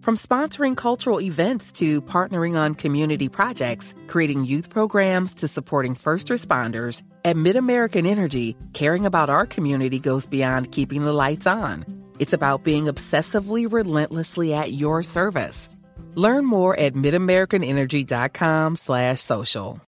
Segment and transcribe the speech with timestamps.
[0.00, 6.28] From sponsoring cultural events to partnering on community projects, creating youth programs to supporting first
[6.28, 11.84] responders, at MidAmerican Energy, caring about our community goes beyond keeping the lights on.
[12.18, 15.68] It's about being obsessively relentlessly at your service.
[16.14, 19.82] Learn more at midamericanenergy.com slash social.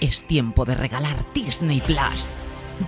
[0.00, 2.30] Es tiempo de regalar Disney Plus.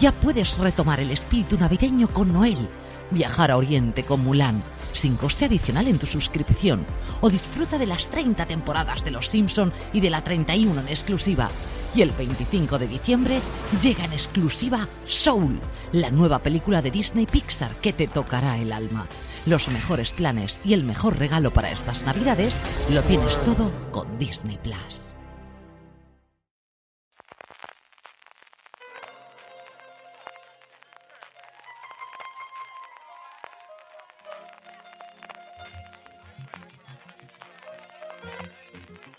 [0.01, 2.69] Ya puedes retomar el espíritu navideño con Noel,
[3.11, 6.85] viajar a Oriente con Mulan, sin coste adicional en tu suscripción,
[7.21, 11.51] o disfruta de las 30 temporadas de Los Simpson y de la 31 en exclusiva.
[11.95, 13.41] Y el 25 de diciembre
[13.83, 15.61] llega en exclusiva Soul,
[15.93, 19.07] la nueva película de Disney Pixar que te tocará el alma.
[19.45, 22.61] Los mejores planes y el mejor regalo para estas navidades
[22.91, 25.12] lo tienes todo con Disney Plus.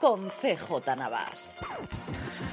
[0.00, 1.54] con CJ Navas.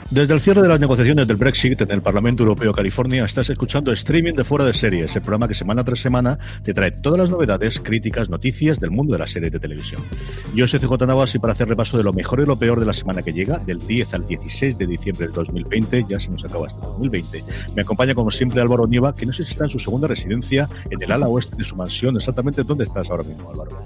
[0.10, 3.92] Desde el cierre de las negociaciones del Brexit en el Parlamento Europeo California, estás escuchando
[3.92, 7.30] streaming de Fuera de Series, el programa que semana tras semana te trae todas las
[7.32, 10.04] novedades, críticas, noticias del mundo de las series de televisión.
[10.54, 12.86] Yo soy CJ Navas y para hacer repaso de lo mejor y lo peor de
[12.86, 16.46] la semana que llega, del 10 al 16 de diciembre del 2020, ya se nos
[16.46, 17.44] acaba este 2020,
[17.76, 20.70] me acompaña como siempre Álvaro Nieva, que no sé si está en su segunda residencia,
[20.90, 22.16] en el ala oeste de su mansión.
[22.16, 23.84] Exactamente, ¿dónde estás ahora mismo, Álvaro?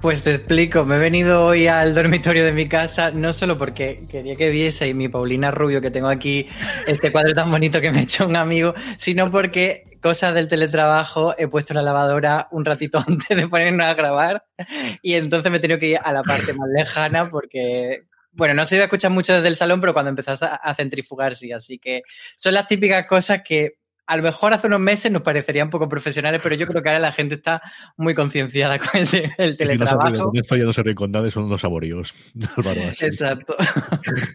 [0.00, 3.98] Pues te explico, me he venido hoy al dormitorio de mi casa, no solo porque
[4.10, 6.46] quería que viese mi Paulina Rubio que tengo aquí,
[6.86, 11.48] este cuadro tan bonito que me hecho un amigo, sino porque cosas del teletrabajo he
[11.48, 14.44] puesto la lavadora un ratito antes de ponernos a grabar
[15.02, 18.66] y entonces me he tenido que ir a la parte más lejana porque bueno, no
[18.66, 21.52] se iba a escuchar mucho desde el salón, pero cuando empezás a centrifugar sí.
[21.52, 22.02] Así que
[22.36, 23.76] son las típicas cosas que
[24.06, 26.88] a lo mejor hace unos meses nos parecerían un poco profesionales, pero yo creo que
[26.88, 27.62] ahora la gente está
[27.96, 29.00] muy concienciada con
[29.38, 30.32] el, teletrabajo.
[30.34, 32.14] Si no se ríen con nadie, son unos saboríos.
[33.00, 33.56] Exacto.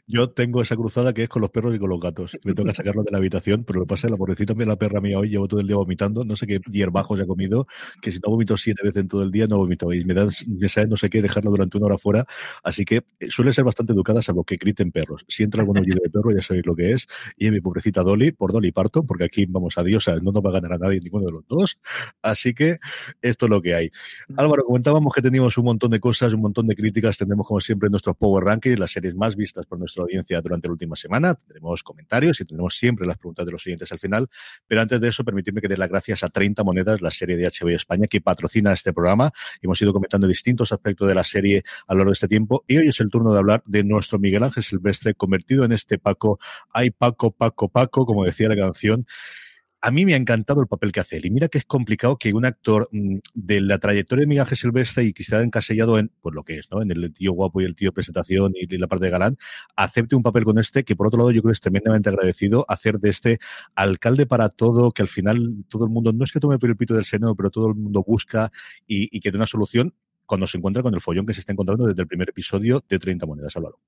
[0.08, 2.38] Yo tengo esa cruzada que es con los perros y con los gatos.
[2.44, 5.02] Me toca sacarlos de la habitación, pero lo que pasa es la pobrecita la perra
[5.02, 7.68] mía hoy llevo todo el día vomitando, no sé qué hierbajo se ha comido,
[8.02, 9.94] que si no vomito siete veces en todo el día, no vomito.
[9.94, 12.26] Y me dan, me no sé qué, dejarlo durante una hora fuera.
[12.64, 15.26] Así que eh, suele ser bastante educada, salvo que griten perros.
[15.28, 17.08] Si entra algún oído de perro, ya sabéis lo que es.
[17.38, 20.50] Y mi pobrecita Dolly, por Dolly parto, porque aquí vamos a Dios, no nos va
[20.50, 21.80] a ganar a nadie ninguno de los dos.
[22.22, 22.80] Así que
[23.22, 23.92] esto es lo que hay.
[24.38, 27.18] Álvaro, comentábamos que teníamos un montón de cosas, un montón de críticas.
[27.18, 30.74] Tendremos, como siempre, nuestros Power Rankings, las series más vistas por nuestra audiencia durante la
[30.74, 31.36] última semana.
[31.36, 34.28] Tendremos comentarios y tendremos siempre las preguntas de los oyentes al final.
[34.68, 37.48] Pero antes de eso, permitidme que dé las gracias a 30 Monedas, la serie de
[37.48, 39.32] HBO España, que patrocina este programa.
[39.62, 42.64] Hemos ido comentando distintos aspectos de la serie a lo largo de este tiempo.
[42.68, 45.98] Y hoy es el turno de hablar de nuestro Miguel Ángel Silvestre, convertido en este
[45.98, 46.40] Paco.
[46.72, 49.06] Ay, Paco, Paco, Paco, como decía la canción
[49.82, 51.26] a mí me ha encantado el papel que hace él.
[51.26, 54.58] Y mira que es complicado que un actor mm, de la trayectoria de Miguel Ángel
[54.58, 56.82] Silvestre y que esté encasillado en, pues lo que es, ¿no?
[56.82, 59.38] En el tío guapo y el tío presentación y la parte de galán,
[59.76, 62.66] acepte un papel con este, que por otro lado yo creo que es tremendamente agradecido
[62.68, 63.40] hacer de este
[63.76, 66.94] alcalde para todo, que al final todo el mundo, no es que tome el pito
[66.94, 68.52] del seno, pero todo el mundo busca
[68.86, 69.94] y, y que dé una solución
[70.26, 73.00] cuando se encuentra con el follón que se está encontrando desde el primer episodio de
[73.00, 73.80] 30 monedas, Álvaro.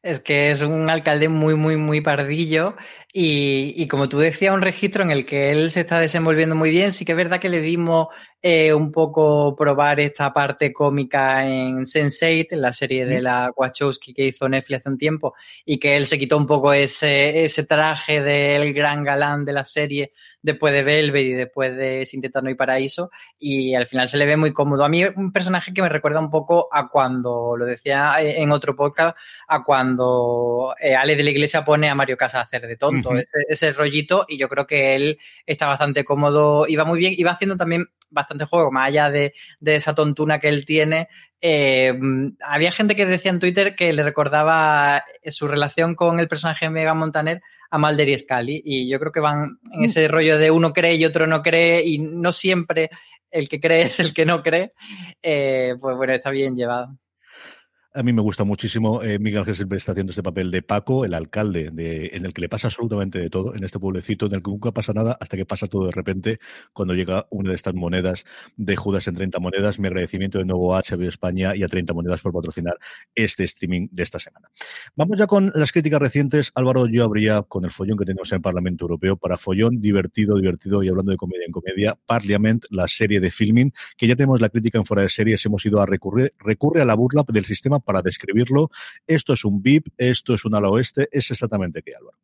[0.00, 2.76] Es que es un alcalde muy, muy, muy pardillo
[3.12, 6.70] y, y, como tú decías, un registro en el que él se está desenvolviendo muy
[6.70, 6.92] bien.
[6.92, 8.08] Sí que es verdad que le vimos
[8.40, 14.14] eh, un poco probar esta parte cómica en Sense8, en la serie de la Wachowski
[14.14, 15.34] que hizo Netflix hace un tiempo,
[15.64, 19.64] y que él se quitó un poco ese, ese traje del gran galán de la
[19.64, 23.10] serie después de Velvet y después de Sin y Paraíso,
[23.40, 24.84] y al final se le ve muy cómodo.
[24.84, 28.76] A mí un personaje que me recuerda un poco a cuando, lo decía en otro
[28.76, 29.16] podcast,
[29.48, 29.87] a cuando
[30.80, 33.72] eh, Ale de la Iglesia pone a Mario Casas a hacer de tonto, ese, ese,
[33.72, 37.86] rollito, y yo creo que él está bastante cómodo, iba muy bien, iba haciendo también
[38.10, 41.08] bastante juego, más allá de, de esa tontuna que él tiene.
[41.40, 41.98] Eh,
[42.40, 46.70] había gente que decía en Twitter que le recordaba su relación con el personaje de
[46.70, 50.50] Mega Montaner a Mulder y Scully, y yo creo que van en ese rollo de
[50.50, 52.90] uno cree y otro no cree, y no siempre
[53.30, 54.72] el que cree es el que no cree,
[55.22, 56.96] eh, pues bueno, está bien llevado.
[57.98, 59.02] A mí me gusta muchísimo.
[59.02, 62.42] Eh, Miguel siempre está haciendo este papel de Paco, el alcalde, de, en el que
[62.42, 65.36] le pasa absolutamente de todo, en este pueblecito, en el que nunca pasa nada hasta
[65.36, 66.38] que pasa todo de repente
[66.72, 68.24] cuando llega una de estas monedas
[68.56, 69.80] de Judas en 30 monedas.
[69.80, 72.78] Mi agradecimiento de nuevo a HBO España y a 30 monedas por patrocinar
[73.16, 74.48] este streaming de esta semana.
[74.94, 76.52] Vamos ya con las críticas recientes.
[76.54, 80.36] Álvaro, yo habría con el follón que tenemos en el Parlamento Europeo para follón divertido,
[80.36, 84.40] divertido y hablando de comedia en comedia, Parliament, la serie de filming, que ya tenemos
[84.40, 87.44] la crítica en fuera de series, hemos ido a recurrir, recurre a la burla del
[87.44, 88.70] sistema para describirlo.
[89.06, 92.18] Esto es un VIP, esto es un ala oeste, es exactamente qué, Álvaro.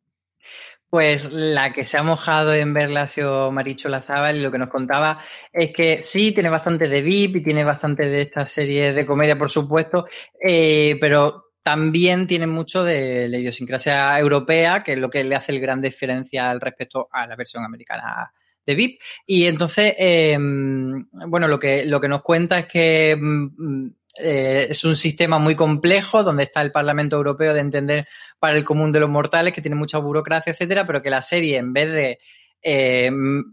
[0.87, 4.59] Pues la que se ha mojado en verla ha sido Maricho Lazábal y lo que
[4.59, 5.19] nos contaba
[5.51, 9.39] es que sí, tiene bastante de VIP y tiene bastante de esta serie de comedia,
[9.39, 10.05] por supuesto,
[10.39, 15.51] eh, pero también tiene mucho de la idiosincrasia europea, que es lo que le hace
[15.51, 18.31] el gran diferencia al respecto a la versión americana
[18.63, 19.01] de VIP.
[19.25, 24.83] Y entonces, eh, bueno, lo que, lo que nos cuenta es que mm, eh, es
[24.83, 28.07] un sistema muy complejo donde está el Parlamento Europeo de entender
[28.39, 31.57] para el común de los mortales, que tiene mucha burocracia, etcétera, pero que la serie,
[31.57, 32.17] en vez de
[32.61, 33.11] eh,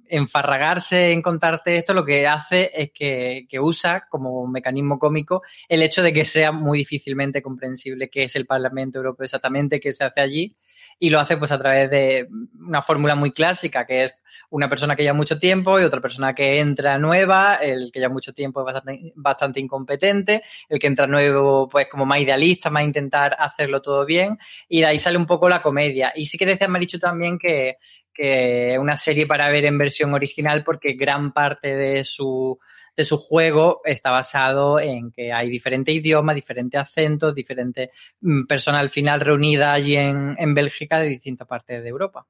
[0.08, 5.82] enfarragarse en contarte esto, lo que hace es que, que, usa como mecanismo cómico el
[5.82, 10.04] hecho de que sea muy difícilmente comprensible qué es el Parlamento Europeo exactamente, qué se
[10.04, 10.56] hace allí,
[11.02, 12.28] y lo hace pues a través de
[12.60, 14.14] una fórmula muy clásica, que es
[14.50, 18.12] una persona que lleva mucho tiempo y otra persona que entra nueva, el que lleva
[18.12, 22.84] mucho tiempo es bastante, bastante incompetente, el que entra nuevo pues como más idealista, más
[22.84, 24.38] intentar hacerlo todo bien,
[24.68, 26.12] y de ahí sale un poco la comedia.
[26.14, 27.78] Y sí que decía Marichu también que,
[28.14, 32.60] que una serie para ver en versión original porque gran parte de su
[32.96, 37.90] de su juego está basado en que hay diferentes idiomas, diferentes acentos, diferentes
[38.20, 42.26] mm, personas al final reunidas allí en, en Bélgica de distintas partes de Europa.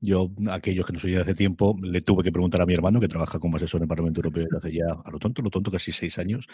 [0.00, 3.00] Yo, aquellos que no soy de hace tiempo, le tuve que preguntar a mi hermano,
[3.00, 5.50] que trabaja como asesor en el Parlamento Europeo desde hace ya, a lo tonto, lo
[5.50, 6.46] tonto, casi seis años,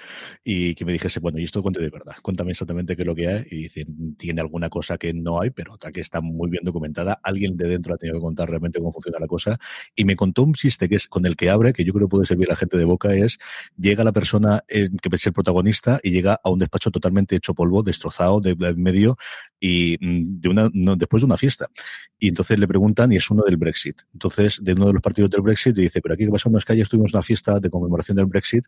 [0.43, 3.14] y que me dijese, bueno, y esto cuente de verdad, cuéntame exactamente qué es lo
[3.14, 3.87] que hay, y dice,
[4.17, 7.69] tiene alguna cosa que no hay, pero otra que está muy bien documentada, alguien de
[7.69, 9.58] dentro ha tenido que contar realmente cómo funciona la cosa,
[9.94, 12.12] y me contó un chiste que es con el que abre, que yo creo que
[12.12, 13.38] puede servir a la gente de boca, es,
[13.76, 17.82] llega la persona que es el protagonista y llega a un despacho totalmente hecho polvo,
[17.82, 19.19] destrozado, de, de medio,
[19.67, 20.41] y mm,
[20.75, 21.71] no, después de una fiesta.
[22.19, 24.03] Y entonces le preguntan, y es uno del Brexit.
[24.13, 26.67] Entonces, de uno de los partidos del Brexit, dice, pero aquí que pasó en las
[26.67, 28.67] calles, tuvimos una fiesta de conmemoración del Brexit.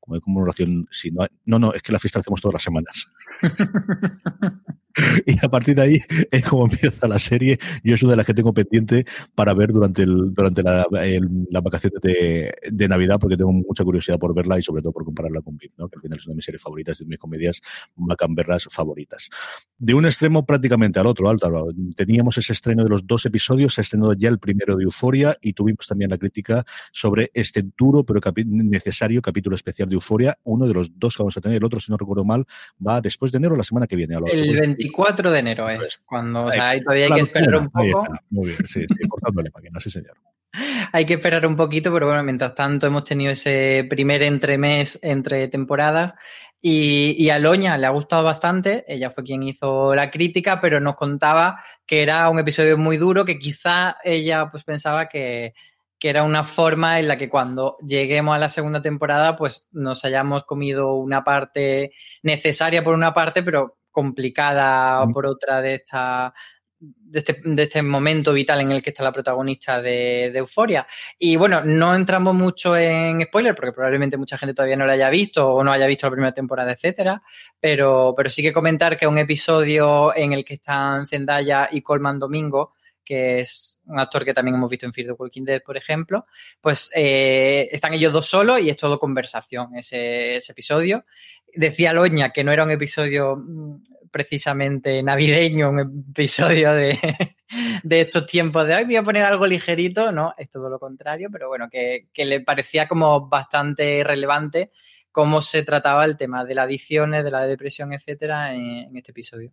[0.00, 2.62] Como de conmemoración, si no, no, no, es que la fiesta la hacemos todas las
[2.62, 3.08] semanas.
[5.26, 6.00] y a partir de ahí
[6.30, 7.58] es como empieza la serie.
[7.82, 9.04] Yo es una de las que tengo pendiente
[9.34, 13.84] para ver durante el, durante la, el, las vacaciones de, de, Navidad, porque tengo mucha
[13.84, 15.88] curiosidad por verla y sobre todo por compararla con VIP, ¿no?
[15.88, 17.60] que al final es una de mis series favoritas, de mis comedias
[17.96, 19.28] macamberras favoritas.
[19.76, 21.68] De un extremo prácticamente al otro, Álvaro.
[21.96, 25.36] Teníamos ese estreno de los dos episodios, se ha estrenado ya el primero de Euforia
[25.40, 30.38] y tuvimos también la crítica sobre este duro pero capi necesario capítulo especial de Euforia.
[30.44, 32.44] Uno de los dos que vamos a tener, el otro, si no recuerdo mal,
[32.84, 34.14] va después de enero la semana que viene.
[34.14, 34.32] Álvaro.
[34.32, 38.06] El 24 de enero es cuando, o sea, ahí todavía hay que esperar un poco.
[38.30, 40.16] Muy bien, sí, sí cortándole máquina, sí, señor.
[40.92, 45.46] Hay que esperar un poquito, pero bueno, mientras tanto hemos tenido ese primer entremés entre
[45.48, 46.14] temporadas
[46.60, 50.80] y, y, a Loña le ha gustado bastante, ella fue quien hizo la crítica, pero
[50.80, 55.54] nos contaba que era un episodio muy duro, que quizá ella pues pensaba que,
[55.98, 60.04] que era una forma en la que cuando lleguemos a la segunda temporada pues nos
[60.04, 61.92] hayamos comido una parte
[62.22, 66.32] necesaria por una parte, pero complicada por otra de esta
[66.78, 70.86] de este, de este, momento vital en el que está la protagonista de, de, Euforia.
[71.18, 75.10] Y bueno, no entramos mucho en spoiler porque probablemente mucha gente todavía no la haya
[75.10, 77.20] visto o no haya visto la primera temporada, etcétera.
[77.58, 82.20] Pero, pero sí que comentar que un episodio en el que están Zendaya y Colman
[82.20, 82.74] Domingo,
[83.08, 86.26] que es un actor que también hemos visto en Fear the Walking Dead, por ejemplo,
[86.60, 91.06] pues eh, están ellos dos solos y es todo conversación ese, episodio.
[91.54, 96.98] Decía Loña que no era un episodio mm, precisamente navideño, un episodio de,
[97.82, 101.30] de estos tiempos de hoy, voy a poner algo ligerito, no, es todo lo contrario,
[101.32, 104.70] pero bueno, que, le parecía como bastante relevante
[105.10, 109.50] cómo se trataba el tema de las adicciones, de la depresión, etcétera, en este episodio.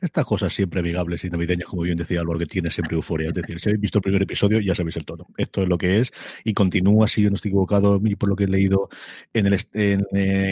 [0.00, 3.28] Estas cosas siempre amigables y navideñas, como bien decía Álvaro, que tiene siempre euforia.
[3.28, 5.26] Es decir, si habéis visto el primer episodio, ya sabéis el tono.
[5.36, 6.12] Esto es lo que es
[6.44, 8.88] y continúa, si yo no estoy equivocado, por lo que he leído
[9.32, 9.98] en, el, eh,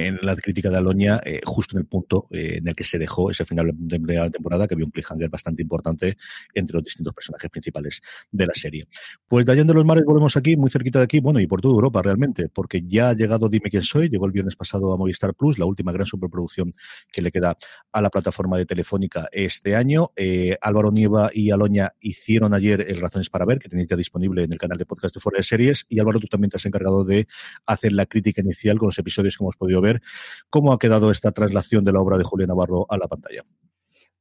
[0.06, 2.98] en la crítica de Aloña, eh, justo en el punto eh, en el que se
[2.98, 6.16] dejó ese final de la temporada, que había un cliffhanger bastante importante
[6.54, 8.88] entre los distintos personajes principales de la serie.
[9.28, 11.60] Pues de allá de los mares volvemos aquí, muy cerquita de aquí, bueno, y por
[11.60, 14.96] toda Europa realmente, porque ya ha llegado Dime quién soy, llegó el viernes pasado a
[14.96, 16.72] Movistar Plus, la última gran superproducción
[17.12, 17.56] que le queda
[17.92, 20.10] a la plataforma de Telefónica este año.
[20.16, 24.44] Eh, Álvaro Nieva y Aloña hicieron ayer el Razones para Ver, que tenéis ya disponible
[24.44, 25.86] en el canal de podcast de Fuera de Series.
[25.88, 27.26] Y Álvaro, tú también te has encargado de
[27.66, 30.02] hacer la crítica inicial con los episodios que hemos podido ver.
[30.50, 33.44] ¿Cómo ha quedado esta traslación de la obra de Julián Navarro a la pantalla?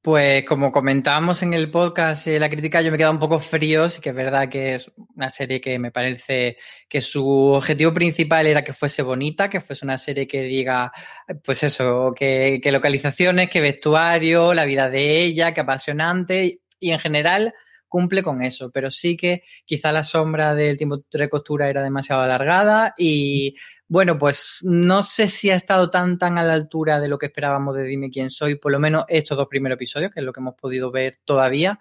[0.05, 3.89] Pues como comentábamos en el podcast, la crítica, yo me he quedado un poco frío,
[3.89, 6.57] sí que es verdad que es una serie que me parece
[6.87, 10.91] que su objetivo principal era que fuese bonita, que fuese una serie que diga,
[11.43, 17.55] pues eso, que localizaciones, que vestuario, la vida de ella, que apasionante y en general
[17.87, 22.21] cumple con eso, pero sí que quizá la sombra del tiempo de costura era demasiado
[22.21, 23.55] alargada y
[23.87, 27.27] bueno, pues no sé si ha estado tan tan a la altura de lo que
[27.27, 30.33] esperábamos de Dime quién soy, por lo menos estos dos primeros episodios, que es lo
[30.33, 31.79] que hemos podido ver todavía.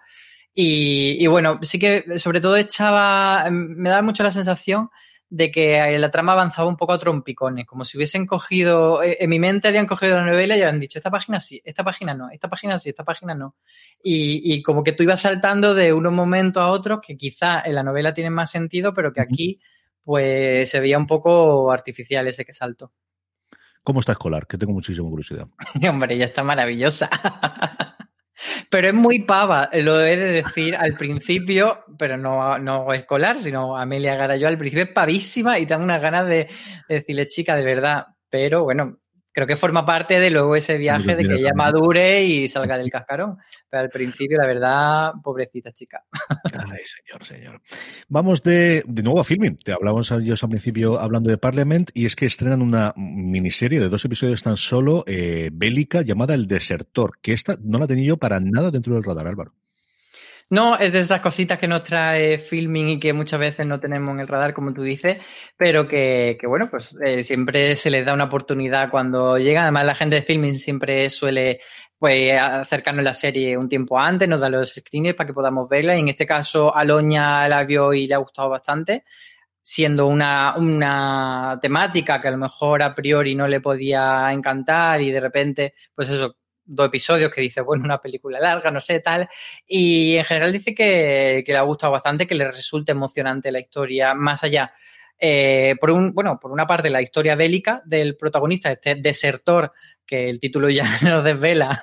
[0.53, 4.89] Y, y bueno, sí que sobre todo echaba, me da mucho la sensación
[5.29, 9.29] de que la trama avanzaba un poco a trompicones, como si hubiesen cogido, eh, en
[9.29, 12.29] mi mente habían cogido la novela y habían dicho, esta página sí, esta página no,
[12.29, 13.55] esta página sí, esta página no.
[14.01, 17.75] Y, y como que tú ibas saltando de unos momentos a otros que quizá en
[17.75, 19.59] la novela tienen más sentido, pero que aquí
[20.05, 22.93] pues se veía un poco artificial ese que saltó.
[23.83, 24.47] ¿Cómo está Escolar?
[24.47, 25.47] Que tengo muchísima curiosidad.
[25.89, 27.09] Hombre, ya está maravillosa.
[28.69, 33.77] Pero es muy pava, lo he de decir al principio, pero no, no escolar, sino
[33.77, 36.49] Amelia Garayó al principio es pavísima y tengo unas ganas de,
[36.89, 38.07] de decirle, chica, de verdad.
[38.29, 38.99] Pero bueno,
[39.35, 42.89] creo que forma parte de luego ese viaje de que ella madure y salga del
[42.89, 43.37] cascarón.
[43.69, 46.05] Pero al principio, la verdad, pobrecita chica.
[46.71, 47.61] Ay, señor, señor.
[48.07, 49.57] Vamos de, de nuevo a filming.
[49.57, 53.89] Te hablábamos ellos al principio hablando de Parliament y es que estrenan una miniserie de
[53.89, 58.17] dos episodios tan solo eh, bélica llamada El Desertor, que esta no la tenía yo
[58.17, 59.53] para nada dentro del radar, Álvaro.
[60.49, 64.13] No, es de estas cositas que nos trae filming y que muchas veces no tenemos
[64.13, 65.17] en el radar, como tú dices,
[65.57, 69.63] pero que, que bueno, pues eh, siempre se les da una oportunidad cuando llega.
[69.63, 71.61] Además, la gente de filming siempre suele
[71.97, 75.95] pues acercarnos la serie un tiempo antes, nos da los screeners para que podamos verla.
[75.95, 79.03] Y en este caso, Aloña la vio y le ha gustado bastante,
[79.63, 85.11] siendo una, una temática que a lo mejor a priori no le podía encantar y
[85.11, 89.29] de repente, pues eso, dos episodios que dice, bueno, una película larga, no sé, tal.
[89.67, 93.59] Y en general dice que, que le ha gustado bastante, que le resulta emocionante la
[93.59, 94.73] historia, más allá.
[95.17, 99.71] Eh, por un, bueno, por una parte, la historia bélica del protagonista, este desertor,
[100.05, 101.81] que el título ya nos desvela,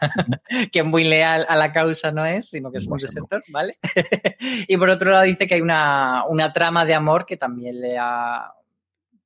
[0.71, 3.79] que es muy leal a la causa no es, sino que es un desertor, ¿vale?
[4.69, 7.97] y por otro lado dice que hay una, una trama de amor que también le
[7.99, 8.53] ha,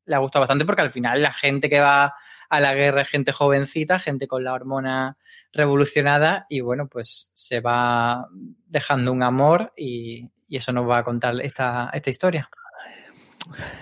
[0.05, 2.15] le ha gustado bastante, porque al final la gente que va
[2.49, 5.17] a la guerra gente jovencita, gente con la hormona
[5.53, 8.29] revolucionada y bueno, pues se va
[8.67, 12.49] dejando un amor y, y eso nos va a contar esta, esta historia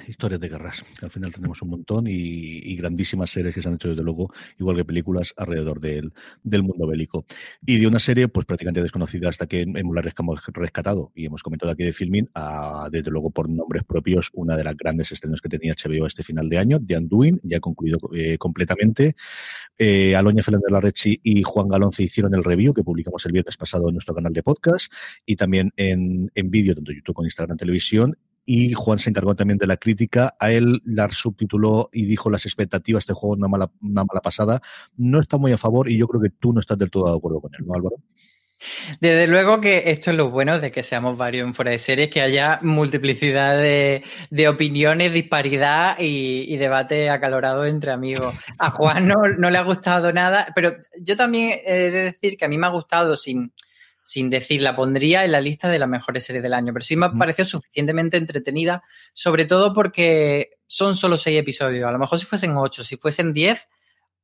[0.09, 3.89] historias de guerras, al final tenemos un montón y, grandísimas series que se han hecho
[3.89, 7.25] desde luego, igual que películas alrededor del, del mundo bélico.
[7.65, 9.95] Y de una serie pues prácticamente desconocida hasta que hemos
[10.53, 14.65] rescatado y hemos comentado aquí de filming, a, desde luego por nombres propios, una de
[14.65, 18.39] las grandes estrenos que tenía HBO este final de año, The Undoing, ya concluido eh,
[18.39, 19.15] completamente.
[19.79, 23.89] Eh, Aloña Fernández Larrechi y Juan Galonce hicieron el review que publicamos el viernes pasado
[23.89, 24.93] en nuestro canal de podcast
[25.25, 29.59] y también en, en vídeo, tanto YouTube como Instagram Televisión y Juan se encargó también
[29.59, 30.35] de la crítica.
[30.39, 34.21] A él la subtituló y dijo las expectativas de este juego una mala, una mala
[34.21, 34.61] pasada.
[34.97, 37.17] No está muy a favor y yo creo que tú no estás del todo de
[37.17, 37.97] acuerdo con él, ¿no, Álvaro?
[39.01, 42.09] Desde luego que esto es lo bueno de que seamos varios en fuera de series,
[42.09, 44.03] que haya multiplicidad de,
[44.49, 48.35] opiniones, disparidad y, y, debate acalorado entre amigos.
[48.59, 52.45] A Juan no, no, le ha gustado nada, pero yo también he de decir que
[52.45, 53.53] a mí me ha gustado sin,
[54.05, 56.95] sin decir, la pondría en la lista de las mejores series del año, pero sí
[56.95, 58.83] me pareció suficientemente entretenida,
[59.15, 61.89] sobre todo porque son solo seis episodios.
[61.89, 63.67] A lo mejor si fuesen ocho, si fuesen diez,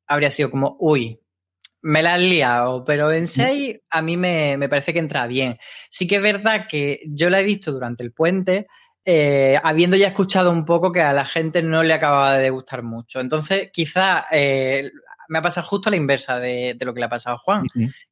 [0.07, 1.19] habría sido como, uy,
[1.81, 5.57] me la has liado, pero en 6 a mí me, me, parece que entra bien.
[5.89, 8.67] Sí que es verdad que yo la he visto durante el puente,
[9.03, 12.83] eh, habiendo ya escuchado un poco que a la gente no le acababa de gustar
[12.83, 13.21] mucho.
[13.21, 14.91] Entonces, quizá eh,
[15.31, 17.65] me ha pasado justo la inversa de, lo que le ha pasado a Juan.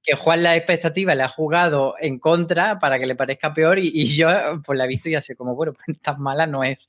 [0.02, 4.06] Que Juan la expectativa le ha jugado en contra para que le parezca peor y,
[4.06, 4.28] yo
[4.64, 6.88] pues la he visto y así como, bueno, pues tan mala no es.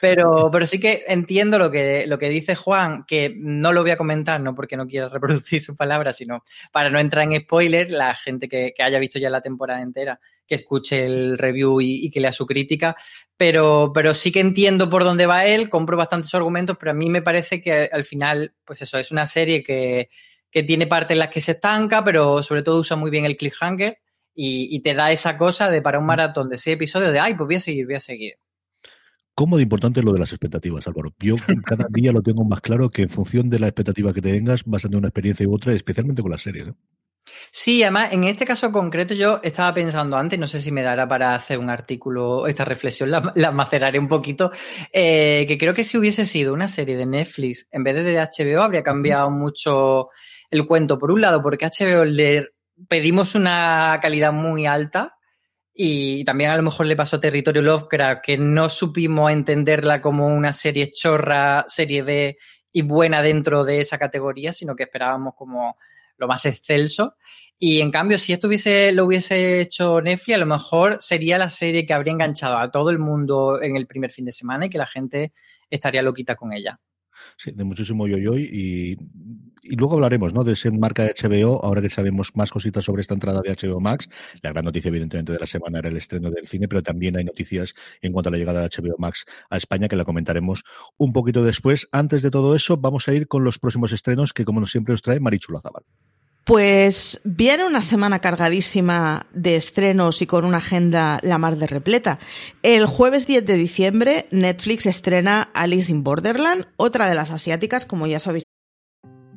[0.00, 3.90] Pero, pero sí que entiendo lo que, lo que dice Juan, que no lo voy
[3.90, 7.90] a comentar, no porque no quiera reproducir sus palabras, sino para no entrar en spoiler,
[7.90, 12.20] la gente que, haya visto ya la temporada entera, que escuche el review y, que
[12.20, 12.96] lea su crítica.
[13.36, 17.08] Pero, pero sí que entiendo por dónde va él, compro bastantes argumentos, pero a mí
[17.10, 20.10] me parece que al final, pues eso, es una serie que,
[20.50, 23.36] que tiene partes en las que se estanca, pero sobre todo usa muy bien el
[23.36, 23.98] cliffhanger
[24.34, 27.34] y, y te da esa cosa de para un maratón de seis episodios de, ay,
[27.34, 28.34] pues voy a seguir, voy a seguir.
[29.40, 31.14] ¿Cómo de importante es lo de las expectativas, Álvaro?
[31.18, 34.64] Yo cada día lo tengo más claro que en función de la expectativa que tengas
[34.66, 36.68] vas a tener una experiencia u otra, especialmente con las series.
[36.68, 36.74] ¿eh?
[37.50, 41.08] Sí, además, en este caso concreto yo estaba pensando antes, no sé si me dará
[41.08, 44.50] para hacer un artículo, esta reflexión la, maceraré un poquito,
[44.92, 48.18] eh, que creo que si hubiese sido una serie de Netflix en vez de de
[48.18, 50.08] HBO habría cambiado mucho
[50.50, 50.98] el cuento.
[50.98, 52.48] Por un lado, porque HBO le
[52.88, 55.14] pedimos una calidad muy alta
[55.82, 60.26] y también a lo mejor le pasó a Territorio Lovecraft, que no supimos entenderla como
[60.26, 62.36] una serie chorra, serie B
[62.70, 65.78] y buena dentro de esa categoría, sino que esperábamos como
[66.18, 67.16] lo más excelso.
[67.58, 71.48] Y en cambio, si esto hubiese, lo hubiese hecho Netflix, a lo mejor sería la
[71.48, 74.68] serie que habría enganchado a todo el mundo en el primer fin de semana y
[74.68, 75.32] que la gente
[75.70, 76.78] estaría loquita con ella.
[77.44, 78.98] De muchísimo yo y,
[79.62, 80.44] y luego hablaremos ¿no?
[80.44, 83.80] de ese marca de HBO, ahora que sabemos más cositas sobre esta entrada de HBO
[83.80, 84.08] Max.
[84.42, 87.24] La gran noticia, evidentemente, de la semana era el estreno del cine, pero también hay
[87.24, 90.64] noticias en cuanto a la llegada de HBO Max a España, que la comentaremos
[90.96, 91.88] un poquito después.
[91.92, 95.02] Antes de todo eso, vamos a ir con los próximos estrenos que, como siempre, os
[95.02, 95.84] trae Marichu Lazabal.
[96.44, 102.18] Pues viene una semana cargadísima de estrenos y con una agenda la mar de repleta.
[102.62, 108.06] El jueves 10 de diciembre, Netflix estrena Alice in Borderland, otra de las asiáticas, como
[108.06, 108.44] ya sabéis.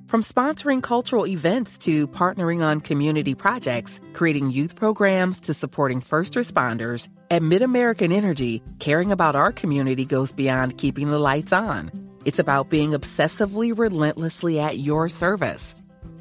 [0.08, 6.36] From sponsoring cultural events to partnering on community projects, creating youth programs to supporting first
[6.36, 11.90] responders, at MidAmerican Energy, caring about our community goes beyond keeping the lights on.
[12.26, 15.74] It's about being obsessively relentlessly at your service.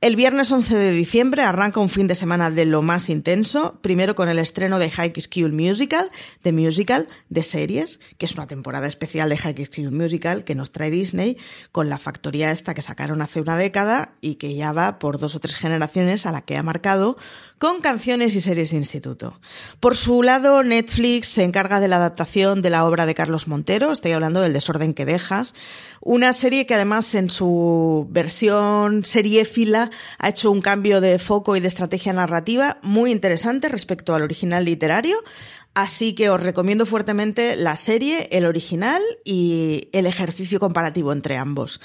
[0.00, 4.14] El viernes 11 de diciembre arranca un fin de semana de lo más intenso, primero
[4.14, 6.10] con el estreno de High School Musical,
[6.42, 10.72] de musical, de series, que es una temporada especial de High School Musical que nos
[10.72, 11.38] trae Disney,
[11.72, 15.36] con la factoría esta que sacaron hace una década y que ya va por dos
[15.36, 17.16] o tres generaciones a la que ha marcado,
[17.58, 19.40] con canciones y series de instituto.
[19.80, 23.92] Por su lado, Netflix se encarga de la adaptación de la obra de Carlos Montero,
[23.92, 25.54] estoy hablando del desorden que dejas,
[26.02, 29.83] una serie que además en su versión seriéfila
[30.18, 34.64] ha hecho un cambio de foco y de estrategia narrativa muy interesante respecto al original
[34.64, 35.16] literario.
[35.74, 41.80] Así que os recomiendo fuertemente la serie, el original y el ejercicio comparativo entre ambos.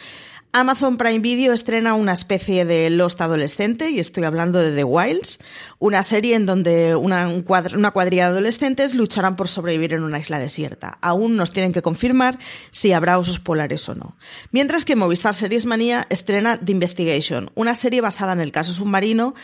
[0.52, 5.38] Amazon Prime Video estrena una especie de Lost adolescente, y estoy hablando de The Wilds,
[5.78, 10.98] una serie en donde una, cuadrilla de adolescentes lucharán por sobrevivir en una isla desierta.
[11.02, 12.40] Aún nos tienen que confirmar
[12.72, 14.16] si habrá osos polares o no.
[14.52, 19.36] Mientras que Movistar Series Manía estrena The Investigation, una serie basada en el caso submarino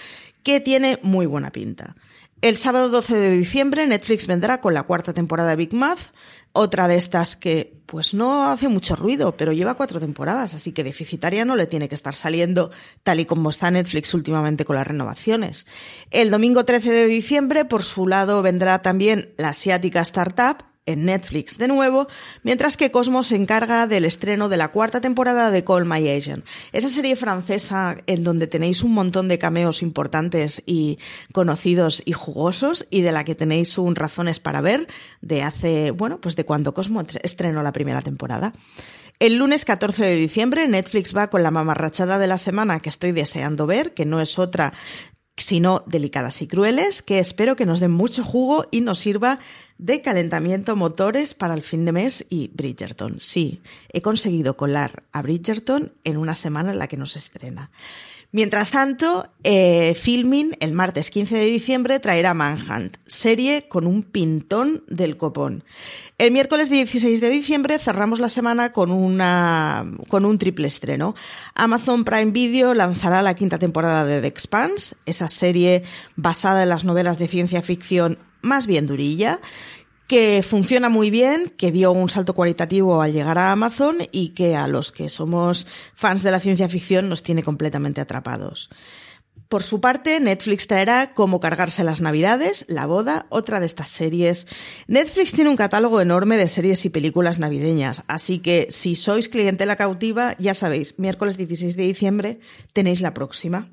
[0.42, 1.96] que tiene muy buena pinta.
[2.46, 6.14] El sábado 12 de diciembre Netflix vendrá con la cuarta temporada de Big Math,
[6.52, 10.84] otra de estas que pues no hace mucho ruido, pero lleva cuatro temporadas, así que
[10.84, 12.70] deficitaria no le tiene que estar saliendo
[13.02, 15.66] tal y como está Netflix últimamente con las renovaciones.
[16.12, 21.58] El domingo 13 de diciembre, por su lado, vendrá también la asiática Startup, en Netflix
[21.58, 22.08] de nuevo,
[22.44, 26.46] mientras que Cosmos se encarga del estreno de la cuarta temporada de Call My Agent.
[26.72, 31.00] Esa serie francesa en donde tenéis un montón de cameos importantes y
[31.32, 34.88] conocidos y jugosos y de la que tenéis un razones para ver
[35.22, 38.54] de hace, bueno, pues de cuando Cosmos estrenó la primera temporada.
[39.20, 43.14] El lunes 14 de diciembre Netflix va con la mamarrachada de la semana que estoy
[43.14, 44.74] deseando ver, que no es otra
[45.38, 49.40] sino delicadas y crueles, que espero que nos den mucho jugo y nos sirva
[49.78, 53.18] de calentamiento motores para el fin de mes y Bridgerton.
[53.20, 57.72] Sí, he conseguido colar a Bridgerton en una semana en la que nos estrena.
[58.32, 64.84] Mientras tanto, eh, Filming el martes 15 de diciembre traerá Manhunt, serie con un pintón
[64.88, 65.64] del copón.
[66.18, 71.14] El miércoles 16 de diciembre cerramos la semana con, una, con un triple estreno.
[71.56, 75.84] Amazon Prime Video lanzará la quinta temporada de The Expanse, esa serie
[76.16, 79.42] basada en las novelas de ciencia ficción más bien durilla,
[80.08, 84.56] que funciona muy bien, que dio un salto cualitativo al llegar a Amazon y que
[84.56, 88.70] a los que somos fans de la ciencia ficción nos tiene completamente atrapados.
[89.50, 94.48] Por su parte, Netflix traerá Cómo cargarse las navidades, La boda, otra de estas series.
[94.88, 99.76] Netflix tiene un catálogo enorme de series y películas navideñas, así que si sois clientela
[99.76, 102.40] cautiva, ya sabéis, miércoles 16 de diciembre
[102.74, 103.72] tenéis la próxima.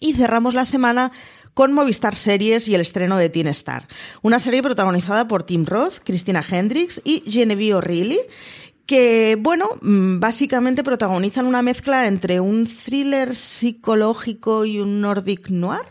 [0.00, 1.12] Y cerramos la semana
[1.56, 3.88] con Movistar Series y el estreno de Teen Star,
[4.20, 8.20] una serie protagonizada por Tim Roth, Christina Hendricks y Genevieve O'Reilly
[8.86, 15.86] que, bueno, mm, básicamente protagonizan una mezcla entre un thriller psicológico y un Nordic noir.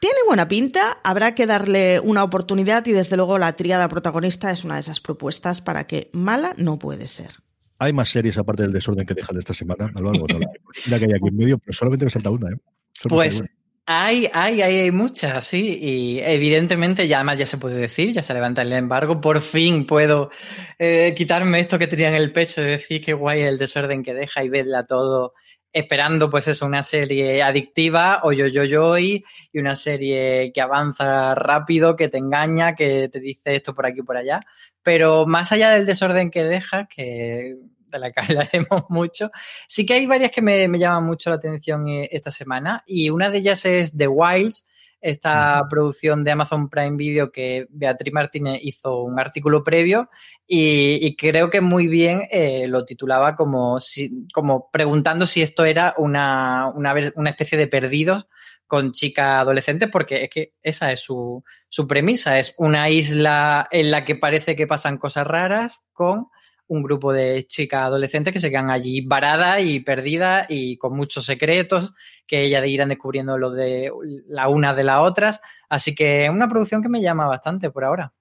[0.00, 4.64] Tiene buena pinta, habrá que darle una oportunidad y desde luego la tríada protagonista es
[4.64, 7.32] una de esas propuestas para que mala no puede ser.
[7.78, 10.38] Hay más series aparte del desorden que dejan de esta semana, a lo largo, no
[10.86, 12.56] la, que hay aquí en medio, pero solamente me salta una, ¿eh?
[13.08, 13.42] pues
[13.92, 18.32] hay, hay, hay, muchas, sí, y evidentemente ya además ya se puede decir, ya se
[18.32, 20.30] levanta el embargo, por fin puedo
[20.78, 24.14] eh, quitarme esto que tenía en el pecho de decir que guay el desorden que
[24.14, 25.34] deja y verla todo
[25.72, 29.24] esperando pues eso, una serie adictiva o yo yo yo y
[29.54, 34.04] una serie que avanza rápido, que te engaña, que te dice esto por aquí y
[34.04, 34.40] por allá,
[34.84, 37.56] pero más allá del desorden que deja, que
[37.90, 39.30] de la que hablaremos mucho.
[39.66, 43.30] Sí que hay varias que me, llaman mucho la atención eh, esta semana y una
[43.30, 44.64] de ellas es The Wilds,
[45.00, 50.10] esta producción de Amazon Prime Video que Beatriz Martínez hizo un artículo previo
[50.46, 55.94] y, creo que muy bien eh, lo titulaba como, si, como preguntando si esto era
[55.96, 58.26] una, una, una, especie de perdidos
[58.66, 63.90] con chicas adolescentes, porque es que esa es su, su premisa, es una isla en
[63.90, 66.28] la que parece que pasan cosas raras con
[66.70, 71.24] un grupo de chicas adolescentes que se quedan allí varadas y perdidas y con muchos
[71.24, 71.92] secretos
[72.28, 73.90] que ellas irán descubriendo lo de
[74.28, 75.40] la una de las otras.
[75.68, 78.12] Así que es una producción que me llama bastante por ahora.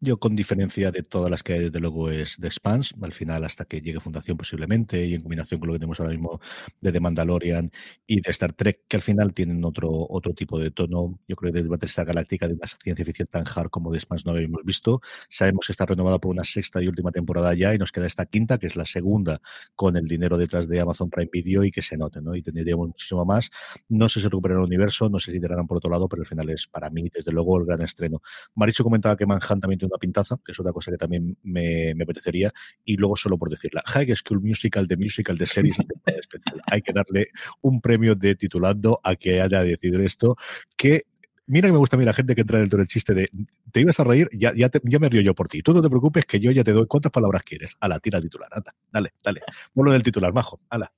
[0.00, 3.44] Yo, con diferencia de todas las que hay, desde luego, es de Spans, al final,
[3.44, 6.40] hasta que llegue Fundación posiblemente, y en combinación con lo que tenemos ahora mismo
[6.80, 7.70] de The Mandalorian
[8.06, 11.20] y de Star Trek, que al final tienen otro, otro tipo de tono.
[11.28, 14.26] Yo creo que de Star Galáctica, de una ciencia ficción tan hard como de Spans
[14.26, 15.00] no habíamos visto.
[15.28, 18.26] Sabemos que está renovada por una sexta y última temporada ya, y nos queda esta
[18.26, 19.40] quinta, que es la segunda,
[19.76, 22.34] con el dinero detrás de Amazon Prime Video y que se note, ¿no?
[22.34, 23.50] Y tendríamos muchísimo más.
[23.88, 26.26] No sé si recuperará el universo, no sé si tirarán por otro lado, pero al
[26.26, 28.22] final es para mí, desde luego, el gran estreno.
[28.54, 31.94] Maricho comentaba que Manhattan también tiene una pintaza, que es otra cosa que también me,
[31.94, 32.52] me apetecería.
[32.84, 35.76] Y luego, solo por decirla, High School Musical de Musical de series,
[36.66, 37.28] hay que darle
[37.62, 40.36] un premio de titulando a que haya decidido esto,
[40.76, 41.04] que
[41.46, 43.28] mira que me gusta a mí la gente que entra dentro del chiste de
[43.72, 45.62] te ibas a reír, ya, ya, ya me río yo por ti.
[45.62, 47.76] Tú no te preocupes que yo ya te doy cuántas palabras quieres.
[47.80, 49.42] A la tira titular, anda, dale, dale.
[49.74, 50.92] Vuelvo del titular, majo, ala.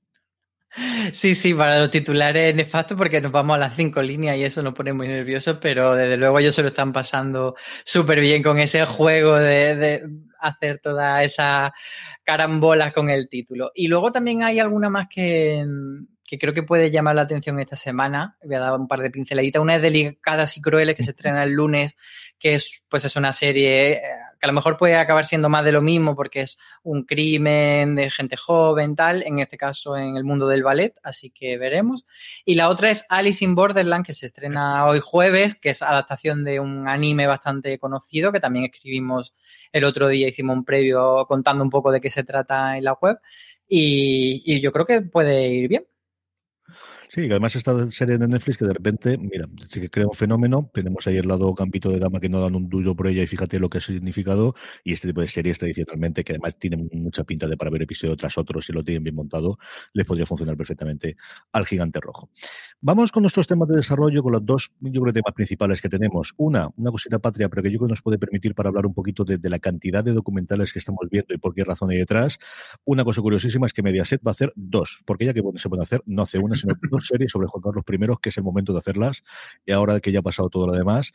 [1.12, 4.44] Sí, sí, para los titulares es nefasto porque nos vamos a las cinco líneas y
[4.44, 7.54] eso nos pone muy nerviosos, pero desde luego ellos se lo están pasando
[7.84, 10.02] súper bien con ese juego de,
[10.40, 11.72] hacer todas esas
[12.24, 13.70] carambolas con el título.
[13.74, 15.64] Y luego también hay alguna más que,
[16.24, 18.36] que creo que puede llamar la atención esta semana.
[18.42, 19.62] Voy a dar un par de pinceladitas.
[19.62, 21.94] Una es Delicadas y Crueles, que se estrena el lunes,
[22.38, 24.00] que es, pues es una serie eh,
[24.42, 27.94] que a lo mejor puede acabar siendo más de lo mismo porque es un crimen
[27.94, 32.04] de gente joven, tal, en este caso en el mundo del ballet, así que veremos.
[32.44, 36.42] Y la otra es Alice in Borderland, que se estrena hoy jueves, que es adaptación
[36.42, 39.32] de un anime bastante conocido, que también escribimos
[39.70, 42.94] el otro día, hicimos un previo contando un poco de qué se trata en la
[42.94, 43.18] web.
[43.68, 45.86] y yo creo que puede ir bien.
[47.14, 50.14] Sí, que además esta serie de Netflix que de repente, mira, sí que crea un
[50.14, 50.70] fenómeno.
[50.72, 53.26] Tenemos ahí el lado Campito de Dama que no dan un duro por ella y
[53.26, 54.54] fíjate lo que ha significado.
[54.82, 58.16] Y este tipo de series tradicionalmente, que además tienen mucha pinta de para ver episodio
[58.16, 59.58] tras otro, si lo tienen bien montado,
[59.92, 61.18] les podría funcionar perfectamente
[61.52, 62.30] al gigante rojo.
[62.80, 66.32] Vamos con nuestros temas de desarrollo, con los dos, yo creo, temas principales que tenemos.
[66.38, 68.94] Una, una cosita patria, pero que yo creo que nos puede permitir para hablar un
[68.94, 71.98] poquito de, de la cantidad de documentales que estamos viendo y por qué razón hay
[71.98, 72.38] detrás.
[72.86, 75.82] Una cosa curiosísima es que Mediaset va a hacer dos, porque ya que se puede
[75.82, 78.72] hacer, no hace una, sino dos series sobre Juan Carlos I, que es el momento
[78.72, 79.22] de hacerlas,
[79.66, 81.12] y ahora que ya ha pasado todo lo demás.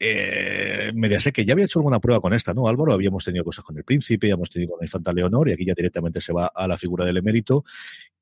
[0.00, 2.92] eh, Mediaset, que ya había hecho alguna prueba con esta, ¿no, Álvaro?
[2.92, 5.64] Habíamos tenido cosas con el príncipe, ya hemos tenido con la infanta Leonor, y aquí
[5.64, 7.64] ya directamente se va a la figura del emérito.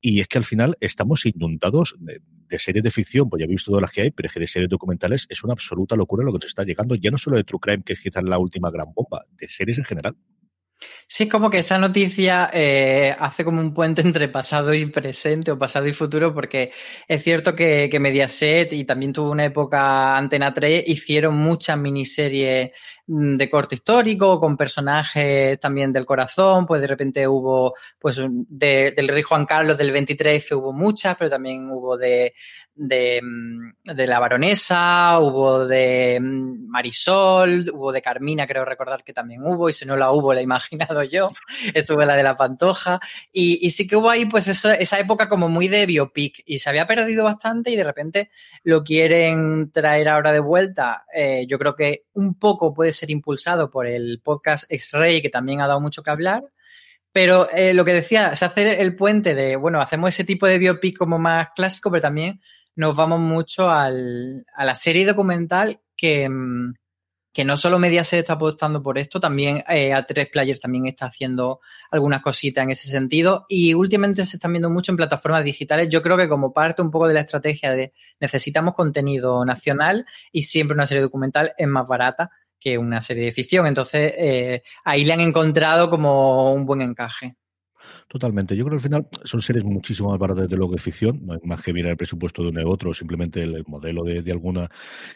[0.01, 2.20] Y es que al final estamos inundados de,
[2.59, 4.48] series de ficción, pues ya he visto todas las que hay, pero es que de
[4.48, 7.44] series documentales es una absoluta locura lo que nos está llegando, ya no solo de
[7.44, 10.16] True Crime, que es quizás la última gran bomba, de series en general.
[11.14, 15.51] Sí, es como que esa noticia eh, hace como un puente entre pasado y presente
[15.51, 16.72] o pasado y futuro, porque
[17.07, 22.70] es cierto que, Mediaset y también tuvo una época Antena 3, hicieron muchas miniseries
[23.09, 28.94] mm, de corte histórico, con personajes también del corazón, pues de repente hubo, pues de,
[28.96, 32.33] del rey Juan Carlos del 23 hubo muchas, pero también hubo de,
[32.75, 39.12] de, mm, de, la baronesa, hubo de mm, Marisol, hubo de Carmina, creo recordar que
[39.12, 41.33] también hubo, y si no la hubo, la he imaginado yo,
[41.75, 43.01] estuve la de la Pantoja,
[43.33, 46.59] y, y sí que hubo ahí pues eso, esa época como muy de biopic, y
[46.59, 48.31] se había perdido bastante y de repente
[48.62, 53.71] lo quieren traer ahora de vuelta, eh, yo creo que un poco puede ser impulsado
[53.71, 56.45] por el podcast X-Ray, que también ha dado mucho que hablar,
[57.12, 60.59] pero eh, lo que decía, se hace el puente de, bueno, hacemos ese tipo de
[60.59, 62.41] biopic como más clásico, pero también
[62.75, 66.75] nos vamos mucho al, a la serie documental que, mm,
[67.33, 71.61] que no solo Mediaset está apostando por esto, también eh, A3 Player también está haciendo
[71.90, 75.88] algunas cositas en ese sentido y últimamente se están viendo mucho en plataformas digitales.
[75.88, 80.42] Yo creo que como parte un poco de la estrategia de necesitamos contenido nacional y
[80.42, 83.66] siempre una serie documental es más barata que una serie de ficción.
[83.66, 87.37] Entonces eh, ahí le han encontrado como un buen encaje.
[88.09, 88.57] Totalmente.
[88.57, 91.25] Yo creo que al final son series muchísimo más baratas de lo que ficción.
[91.25, 94.03] No hay más que mirar el presupuesto de uno u otro, simplemente el, el modelo
[94.05, 94.68] de, de, alguna.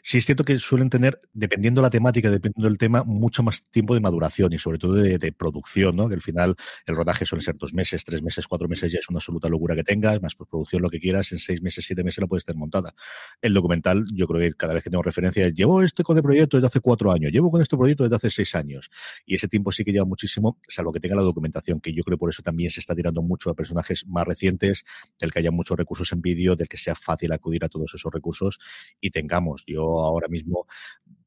[0.02, 3.94] Sí, es cierto que suelen tener, dependiendo la temática, dependiendo del tema, mucho más tiempo
[3.94, 6.08] de maduración y sobre todo de, de, producción, ¿no?
[6.08, 9.08] Que al final el rodaje suele ser dos meses, tres meses, cuatro meses, ya es
[9.08, 12.20] una absoluta locura que tengas, más producción, lo que quieras, en seis meses, siete meses
[12.20, 12.94] la puedes tener montada.
[13.40, 16.56] El documental, yo creo que cada vez que tengo referencia, llevo este con el proyecto
[16.56, 18.90] desde hace cuatro años, llevo con este proyecto desde hace seis años.
[19.24, 22.18] Y ese tiempo sí que lleva muchísimo, salvo que tenga la documentación, que yo creo
[22.18, 24.84] por eso también se está tirando mucho a personajes más recientes,
[25.20, 28.12] del que haya muchos recursos en vídeo, del que sea fácil acudir a todos esos
[28.12, 28.58] recursos
[29.00, 29.64] y tengamos.
[29.66, 30.66] Yo ahora mismo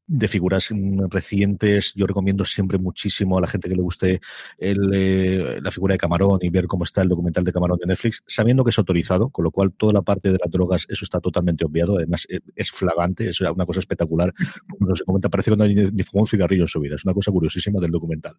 [0.09, 0.69] de figuras
[1.09, 1.93] recientes.
[1.95, 4.21] Yo recomiendo siempre muchísimo a la gente que le guste
[4.57, 7.85] el, eh, la figura de Camarón y ver cómo está el documental de Camarón de
[7.85, 11.05] Netflix, sabiendo que es autorizado, con lo cual toda la parte de las drogas, eso
[11.05, 11.97] está totalmente obviado.
[11.97, 14.33] Además, eh, es flagante, es una cosa espectacular.
[14.67, 16.95] Como se comenta, parece que no hay ni fumado un cigarrillo en su vida.
[16.95, 18.33] Es una cosa curiosísima del documental.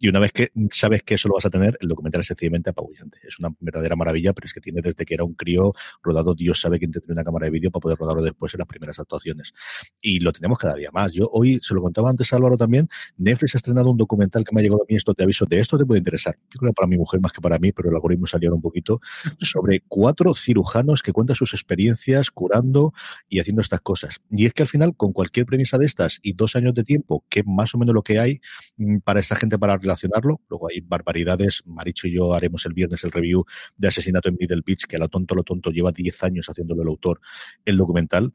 [0.00, 2.70] Y una vez que sabes que eso lo vas a tener, el documental es sencillamente
[2.70, 3.18] apabullante.
[3.22, 6.60] Es una verdadera maravilla, pero es que tiene desde que era un crío rodado, Dios
[6.60, 8.98] sabe quién te tiene una cámara de vídeo para poder rodarlo después en las primeras
[8.98, 9.54] actuaciones.
[10.00, 11.11] Y lo tenemos cada día más.
[11.12, 14.60] Yo hoy, se lo contaba antes Álvaro también, Netflix ha estrenado un documental que me
[14.60, 16.36] ha llegado a mí, esto te aviso, de esto te puede interesar.
[16.52, 18.60] Yo creo que para mi mujer más que para mí, pero el algoritmo salió un
[18.60, 19.00] poquito,
[19.40, 22.92] sobre cuatro cirujanos que cuentan sus experiencias curando
[23.28, 24.20] y haciendo estas cosas.
[24.30, 27.24] Y es que al final, con cualquier premisa de estas y dos años de tiempo,
[27.28, 28.40] que más o menos lo que hay
[28.76, 33.04] mm, para esta gente para relacionarlo, luego hay barbaridades, Maricho y yo haremos el viernes
[33.04, 33.44] el review
[33.76, 36.82] de Asesinato en Middle Beach, que a lo tonto, lo tonto lleva 10 años haciéndolo
[36.82, 37.20] el autor,
[37.64, 38.32] el documental,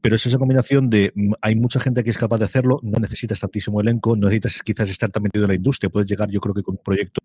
[0.00, 2.98] pero es esa combinación de mm, hay mucha gente que es capaz de hacerlo, no
[2.98, 6.40] necesitas tantísimo elenco, no necesitas quizás estar tan metido en la industria, puedes llegar yo
[6.40, 7.20] creo que con un proyecto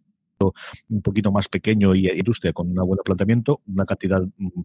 [0.89, 4.61] un poquito más pequeño y industria con un buen planteamiento, una cantidad mm,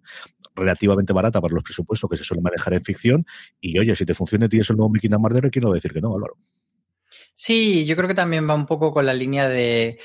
[0.55, 3.27] relativamente barata para los presupuestos que se suelen manejar en ficción
[3.61, 5.77] y oye, si te funciona y tienes el nuevo Mickey Murder, ¿quién no va a
[5.77, 6.37] decir que no, Álvaro?
[7.39, 9.99] Sí, yo creo que también va un poco con la línea de,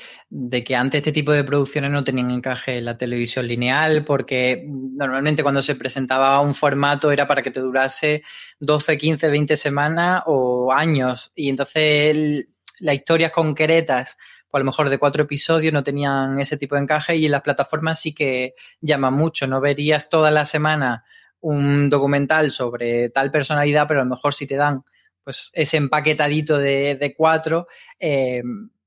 [0.66, 5.42] que antes este tipo de producciones no tenían encaje en la televisión lineal, porque normalmente
[5.42, 8.22] cuando se presentaba un formato era para que te durase
[8.60, 11.32] 12, 15, 20 semanas o años.
[11.34, 12.48] Y entonces
[12.80, 14.18] las historias concretas,
[14.50, 17.32] pues a lo mejor de cuatro episodios, no tenían ese tipo de encaje y en
[17.32, 19.46] las plataformas sí que llaman mucho.
[19.46, 21.04] No verías toda la semana
[21.40, 24.84] un documental sobre tal personalidad, pero a lo mejor si te dan
[25.24, 27.66] pues ese empaquetadito de, cuatro
[27.98, 28.42] eh,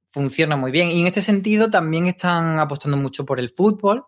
[0.10, 0.90] funciona muy bien.
[0.90, 4.06] Y en este sentido también están apostando mucho por el fútbol,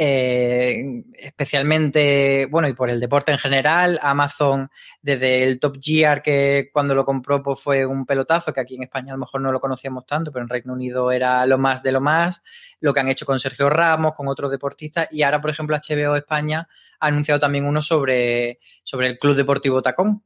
[0.00, 3.98] eh, especialmente, bueno, y por el deporte en general.
[4.00, 4.70] Amazon,
[5.02, 8.84] desde el Top Gear, que cuando lo compró pues fue un pelotazo, que aquí en
[8.84, 11.82] España a lo mejor no lo conocíamos tanto, pero en Reino Unido era lo más
[11.82, 12.40] de lo más.
[12.78, 15.08] Lo que han hecho con Sergio Ramos, con otros deportistas.
[15.10, 16.68] Y ahora, por ejemplo, HBO España
[17.00, 20.22] ha anunciado también uno sobre, sobre el Club Deportivo Tacón,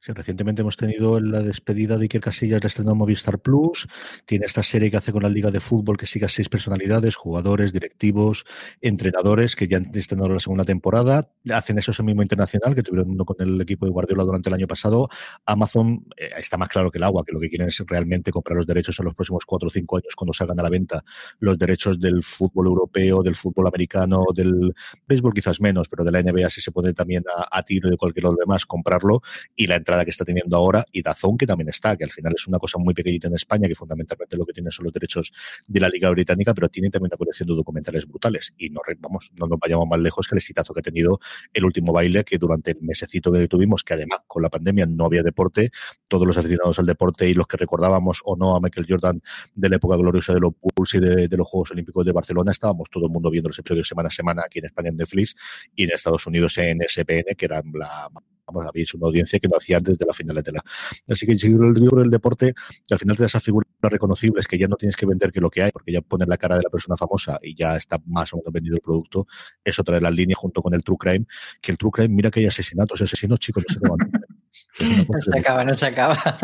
[0.00, 3.88] Sí, recientemente hemos tenido la despedida de Iker Casillas, la estrenó Movistar Plus.
[4.24, 7.16] Tiene esta serie que hace con la Liga de Fútbol que sigue a seis personalidades,
[7.16, 8.44] jugadores, directivos,
[8.80, 11.30] entrenadores que ya han estrenado la segunda temporada.
[11.50, 14.66] Hacen eso mismo internacional que tuvieron uno con el equipo de Guardiola durante el año
[14.66, 15.08] pasado.
[15.46, 18.56] Amazon eh, está más claro que el agua, que lo que quieren es realmente comprar
[18.56, 21.04] los derechos en los próximos cuatro o cinco años cuando salgan a la venta
[21.38, 24.74] los derechos del fútbol europeo, del fútbol americano, del
[25.06, 27.96] béisbol quizás menos, pero de la NBA si se pone también a, a tiro de
[27.96, 29.22] cualquier otro demás, comprarlo.
[29.56, 32.34] Y la entrada que está teniendo ahora, y Dazón, que también está, que al final
[32.36, 35.32] es una cosa muy pequeñita en España, que fundamentalmente lo que tiene son los derechos
[35.66, 38.54] de la Liga Británica, pero tiene también una colección de documentales brutales.
[38.56, 41.18] Y no, vamos, no nos vayamos más lejos que el exitazo que ha tenido
[41.52, 45.06] el último baile, que durante el mesecito que tuvimos, que además con la pandemia no
[45.06, 45.70] había deporte,
[46.08, 49.22] todos los aficionados al deporte y los que recordábamos o no a Michael Jordan
[49.54, 52.88] de la época gloriosa de los Bulls y de, los Juegos Olímpicos de Barcelona, estábamos
[52.90, 55.34] todo el mundo viendo los episodios semana a semana aquí en España en Netflix
[55.74, 58.10] y en Estados Unidos en SPN, que era la
[58.50, 60.64] vamos, habéis una audiencia que no hacía antes de la final de la.
[61.08, 62.54] Así que el libro del deporte,
[62.90, 65.50] al final te da esas figuras reconocibles que ya no tienes que vender que lo
[65.50, 68.32] que hay, porque ya pones la cara de la persona famosa y ya está más
[68.32, 69.26] o menos vendido el producto,
[69.64, 71.26] eso trae la línea junto con el True Crime,
[71.60, 73.80] que el True Crime, mira que hay asesinatos, asesinos, chicos, no se
[75.08, 76.36] no se acaba, no se acaba.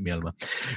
[0.00, 0.34] mi alma.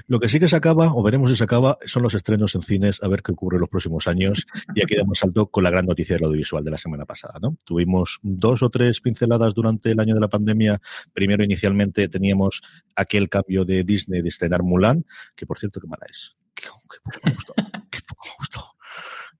[0.07, 2.61] Lo que sí que se acaba, o veremos si se acaba, son los estrenos en
[2.61, 4.45] cines, a ver qué ocurre en los próximos años.
[4.75, 7.39] Y aquí damos salto con la gran noticia del audiovisual de la semana pasada.
[7.41, 7.57] ¿no?
[7.65, 10.81] Tuvimos dos o tres pinceladas durante el año de la pandemia.
[11.13, 12.61] Primero, inicialmente, teníamos
[12.95, 16.35] aquel cambio de Disney de estrenar Mulan, que por cierto, qué mala es.
[16.55, 16.67] Qué,
[17.03, 17.53] poco me gustó.
[17.89, 18.78] Qué poco me gustó.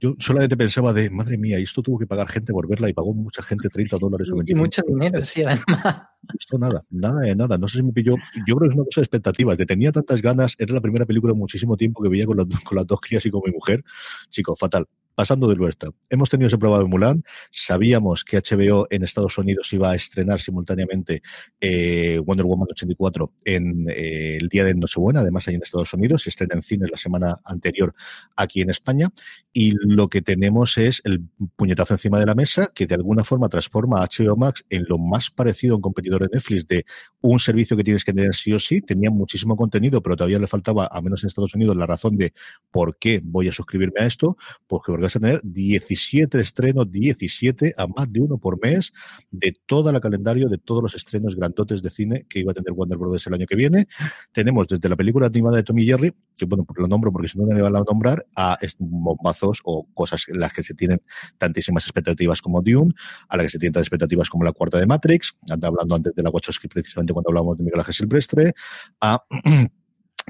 [0.02, 2.94] Yo solamente pensaba de, madre mía, y esto tuvo que pagar gente por verla y
[2.94, 4.30] pagó mucha gente 30 dólares.
[4.32, 6.04] O y mucho dinero, sí, además.
[6.40, 7.58] Esto nada, nada de nada.
[7.58, 8.16] No sé si me pilló.
[8.48, 9.58] Yo creo que es una cosa de expectativas.
[9.58, 10.56] De tenía tantas ganas.
[10.58, 13.30] Era la primera película en muchísimo tiempo que veía con, con las dos crías y
[13.30, 13.84] con mi mujer.
[14.30, 14.88] Chico, fatal
[15.20, 15.90] pasando de nuestra.
[16.10, 20.40] Hemos tenido ese prueba de Mulan, sabíamos que HBO en Estados Unidos iba a estrenar
[20.40, 21.22] simultáneamente
[21.60, 26.24] eh, Wonder Woman 84 en eh, el día de Nochebuena, además ahí en Estados Unidos,
[26.24, 27.94] se estrena en cines la semana anterior
[28.38, 29.10] aquí en España,
[29.52, 31.22] y lo que tenemos es el
[31.58, 34.98] puñetazo encima de la mesa que de alguna forma transforma a HBO Max en lo
[34.98, 36.86] más parecido a un competidor de Netflix de
[37.20, 40.48] un servicio que tienes que tener sí o sí, tenía muchísimo contenido, pero todavía le
[40.48, 42.34] faltaba, a menos en Estados Unidos, la razón de
[42.72, 47.88] por qué voy a suscribirme a esto, porque vas a tener 17 estrenos, 17 a
[47.88, 48.94] más de uno por mes
[49.32, 52.72] de todo el calendario de todos los estrenos grandotes de cine que iba a tener
[52.74, 53.26] Warner Bros.
[53.26, 53.88] el año que viene.
[54.32, 57.40] Tenemos desde la película animada de Tommy Jerry, que bueno, pues lo nombro porque si
[57.40, 61.02] no me van a nombrar, a bombazos o cosas en las que se tienen
[61.38, 62.94] tantísimas expectativas como Dune,
[63.28, 66.14] a las que se tienen tantas expectativas como la cuarta de Matrix, anda hablando antes
[66.14, 68.54] de la Wachowski precisamente cuando hablamos de Miguel Ángel Silvestre,
[69.02, 69.24] a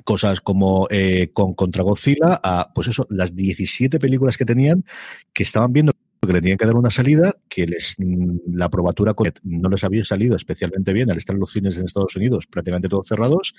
[0.04, 4.84] cosas como eh, con contra Godzilla a pues eso las 17 películas que tenían
[5.34, 9.14] que estaban viendo que le tenían que dar una salida que les mm, la probatura
[9.44, 13.08] no les había salido especialmente bien al estar los cines en Estados Unidos prácticamente todos
[13.08, 13.56] cerrados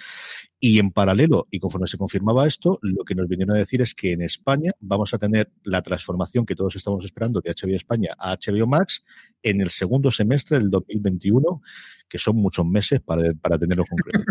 [0.59, 3.95] y en paralelo y conforme se confirmaba esto lo que nos vinieron a decir es
[3.95, 8.15] que en España vamos a tener la transformación que todos estamos esperando de HBO España
[8.19, 9.05] a HBO Max
[9.43, 11.63] en el segundo semestre del 2021
[12.09, 14.25] que son muchos meses para, para tenerlo concreto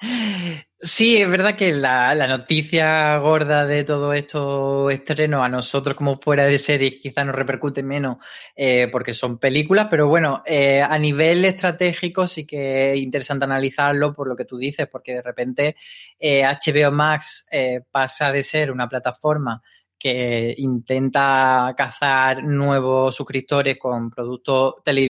[0.82, 6.46] Sí, es verdad que la, noticia gorda de todo esto estreno a nosotros como fuera
[6.46, 8.16] de series quizás nos repercute menos
[8.56, 14.14] eh, porque son películas, pero bueno, eh, a nivel estratégico sí que es interesante analizarlo
[14.14, 15.76] por lo que tú dices, porque de repente
[16.18, 17.46] HBO eh, Max
[17.90, 19.62] pasa de ser una plataforma
[19.98, 25.09] que intenta cazar nuevos suscriptores con productos televisivos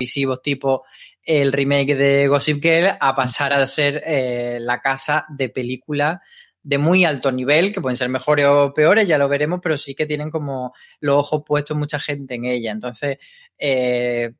[0.00, 0.84] visivos tipo
[1.22, 6.22] el remake de Gossip Girl a pasar a ser eh, la casa de película
[6.62, 9.94] de muy alto nivel, que pueden ser mejores o peores, ya lo veremos, pero sí
[9.94, 12.70] que tienen como los ojos puestos mucha gente en ella.
[12.72, 13.18] Entonces,
[13.58, 14.32] eh,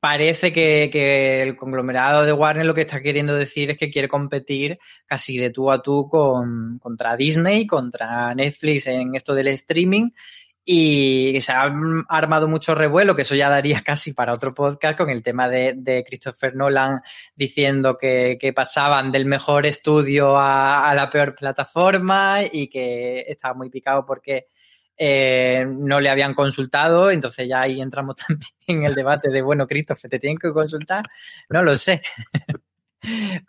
[0.00, 4.78] parece que, el conglomerado de Warner lo que está queriendo decir es que quiere competir
[5.06, 10.10] casi de tú a tú con, contra Disney, contra Netflix en esto del streaming
[10.64, 11.72] y se ha
[12.08, 16.04] armado mucho revuelo, que eso ya daría casi para otro podcast, con el tema de,
[16.06, 17.00] Christopher Nolan
[17.34, 24.04] diciendo que, pasaban del mejor estudio a, la peor plataforma y que estaba muy picado
[24.04, 24.48] porque
[24.96, 27.10] eh, no le habían consultado.
[27.10, 31.06] Entonces ya ahí entramos también en el debate de, bueno, Christopher, ¿te tienen que consultar?
[31.48, 32.02] No lo sé.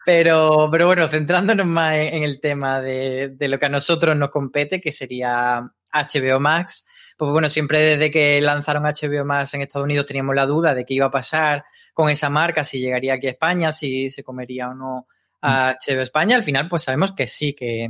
[0.05, 4.29] Pero, pero bueno, centrándonos más en, el tema de, de, lo que a nosotros nos
[4.29, 6.85] compete, que sería HBO Max.
[7.17, 10.85] Pues bueno, siempre desde que lanzaron HBO Max en Estados Unidos teníamos la duda de
[10.85, 14.69] qué iba a pasar con esa marca, si llegaría aquí a España, si se comería
[14.69, 15.07] o no
[15.41, 16.35] a HBO España.
[16.35, 17.89] Al final, pues sabemos que sí, que,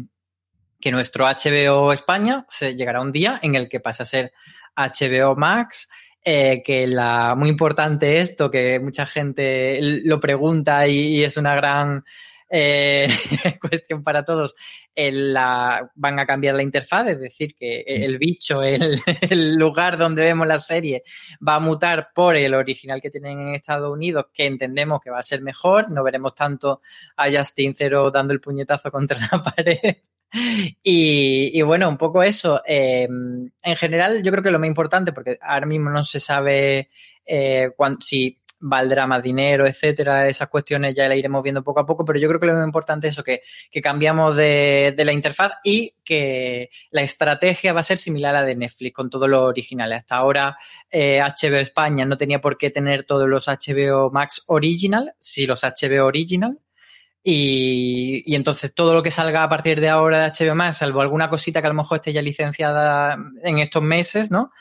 [0.79, 4.33] que nuestro HBO España se llegará un día en el que pasa a ser
[4.75, 5.87] HBO Max.
[6.23, 11.55] Eh, que la muy importante esto, que mucha gente lo pregunta y, y es una
[11.55, 12.03] gran
[12.53, 13.07] eh,
[13.61, 14.55] cuestión para todos,
[14.93, 20.59] van a cambiar la interfaz, es decir, que el bicho, el, lugar donde vemos la
[20.59, 21.03] serie,
[21.47, 25.19] va a mutar por el original que tienen en Estados Unidos, que entendemos que va
[25.19, 26.81] a ser mejor, no veremos tanto
[27.15, 29.95] a Justin Cero dando el puñetazo contra la pared.
[30.83, 32.61] Y, bueno, un poco eso.
[32.65, 36.89] Eh, en general, yo creo que lo más importante, porque ahora mismo no se sabe
[37.25, 42.05] eh, si valdrá más dinero, etcétera, esas cuestiones ya la iremos viendo poco a poco,
[42.05, 45.11] pero yo creo que lo más importante es eso, que, que cambiamos de, de, la
[45.11, 49.27] interfaz y que la estrategia va a ser similar a la de Netflix, con todo
[49.27, 49.91] lo original.
[49.93, 50.57] Hasta ahora
[50.89, 55.63] eh, HBO España no tenía por qué tener todos los HBO Max Original, si los
[55.63, 56.59] HBO Original,
[57.23, 61.01] y, y, entonces todo lo que salga a partir de ahora de HBO Max, salvo
[61.01, 64.51] alguna cosita que a lo mejor esté ya licenciada en estos meses, ¿no?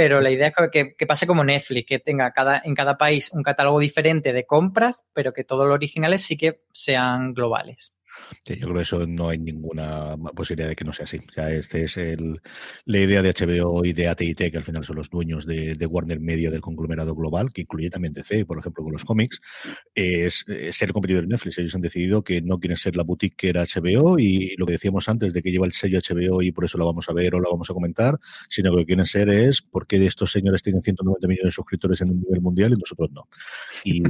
[0.00, 0.54] Pero la idea es
[0.96, 5.04] que, pase como Netflix, que tenga cada, en cada país un catálogo diferente de compras,
[5.12, 7.92] pero que todos los originales sí que sean globales.
[8.44, 11.18] Yo creo que eso no hay ninguna posibilidad de que no sea así.
[11.18, 12.40] O sea, este es el,
[12.84, 16.20] la idea de HBO y de AT&T, que al final son los dueños de, Warner
[16.20, 19.40] Media del conglomerado global, que incluye también DC, por ejemplo, con los cómics,
[19.94, 21.58] es, es ser competidor en Netflix.
[21.58, 24.72] Ellos han decidido que no quieren ser la boutique que era HBO y lo que
[24.72, 27.34] decíamos antes de que lleva el sello HBO y por eso lo vamos a ver
[27.34, 28.18] o lo vamos a comentar,
[28.48, 31.52] sino que lo que quieren ser es por qué estos señores tienen 190 millones de
[31.52, 33.28] suscriptores en un nivel mundial y nosotros no.
[33.84, 34.02] Y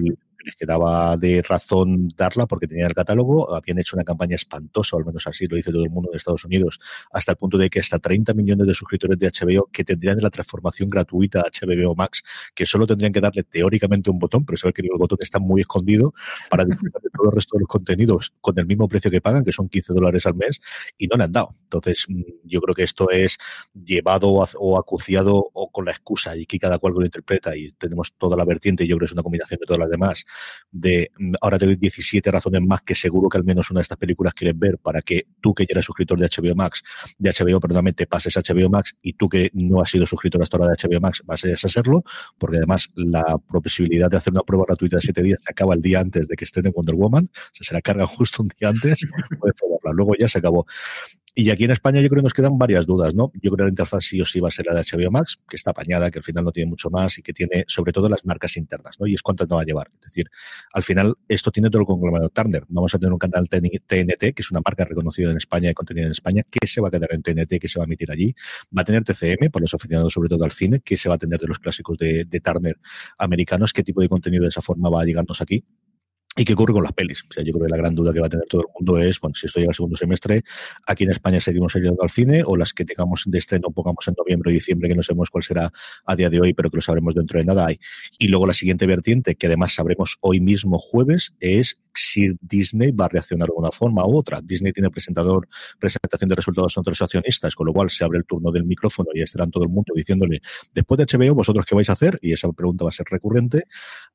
[0.44, 5.04] les quedaba de razón darla porque tenía el catálogo, habían hecho una campaña espantosa, al
[5.04, 6.80] menos así lo dice todo el mundo de Estados Unidos,
[7.12, 10.30] hasta el punto de que hasta 30 millones de suscriptores de HBO que tendrían la
[10.30, 12.22] transformación gratuita a HBO Max,
[12.54, 15.60] que solo tendrían que darle teóricamente un botón, pero saber que el botón está muy
[15.60, 16.14] escondido
[16.48, 19.44] para disfrutar de todo el resto de los contenidos con el mismo precio que pagan,
[19.44, 20.60] que son 15 dólares al mes,
[20.98, 21.54] y no le han dado.
[21.64, 22.06] Entonces,
[22.44, 23.38] yo creo que esto es
[23.72, 28.12] llevado o acuciado o con la excusa y que cada cual lo interpreta y tenemos
[28.18, 30.24] toda la vertiente, y yo creo que es una combinación de todas las demás,
[30.70, 31.10] de
[31.40, 34.34] ahora te doy 17 razones más que seguro que al menos una de estas películas
[34.34, 36.82] quieres ver para que tú que ya eres suscriptor de HBO Max,
[37.18, 40.42] de HBO, perdóname, te pases a HBO Max y tú que no has sido suscriptor
[40.42, 42.02] hasta ahora de HBO Max vas a serlo,
[42.38, 45.82] porque además la posibilidad de hacer una prueba gratuita de 7 días se acaba el
[45.82, 48.68] día antes de que estrene Wonder Woman, o sea, se la cargan justo un día
[48.68, 48.98] antes,
[49.38, 50.66] puedes probarla, luego ya se acabó.
[51.34, 53.30] Y aquí en España yo creo que nos quedan varias dudas, ¿no?
[53.34, 55.38] Yo creo que la interfaz sí o sí va a ser la de HBO Max,
[55.48, 58.08] que está apañada, que al final no tiene mucho más y que tiene sobre todo
[58.08, 59.06] las marcas internas, ¿no?
[59.06, 59.90] Y es cuántas no va a llevar.
[60.00, 60.30] Es decir,
[60.72, 62.64] al final esto tiene todo el conglomerado Turner.
[62.68, 66.06] Vamos a tener un canal TNT, que es una marca reconocida en España y contenido
[66.06, 68.34] en España, que se va a quedar en TNT, que se va a emitir allí.
[68.76, 71.18] Va a tener TCM, por los aficionados sobre todo al cine, que se va a
[71.18, 72.76] tener de los clásicos de, de Turner
[73.18, 75.64] americanos, qué tipo de contenido de esa forma va a llegarnos aquí.
[76.40, 77.22] ¿Y qué ocurre con las pelis?
[77.28, 78.96] O sea, yo creo que la gran duda que va a tener todo el mundo
[78.96, 80.42] es, bueno, si esto llega al segundo semestre,
[80.86, 84.14] aquí en España seguimos yendo al cine o las que tengamos de estreno pongamos en
[84.16, 85.70] noviembre o diciembre, que no sabemos cuál será
[86.06, 87.66] a día de hoy, pero que lo sabremos dentro de nada.
[88.18, 93.04] Y luego la siguiente vertiente, que además sabremos hoy mismo jueves, es si Disney va
[93.04, 94.40] a reaccionar de una forma u otra.
[94.40, 95.46] Disney tiene presentador,
[95.78, 99.10] presentación de resultados entre los accionistas, con lo cual se abre el turno del micrófono
[99.12, 100.40] y estarán todo el mundo diciéndole,
[100.72, 102.18] después de HBO, ¿vosotros qué vais a hacer?
[102.22, 103.64] Y esa pregunta va a ser recurrente,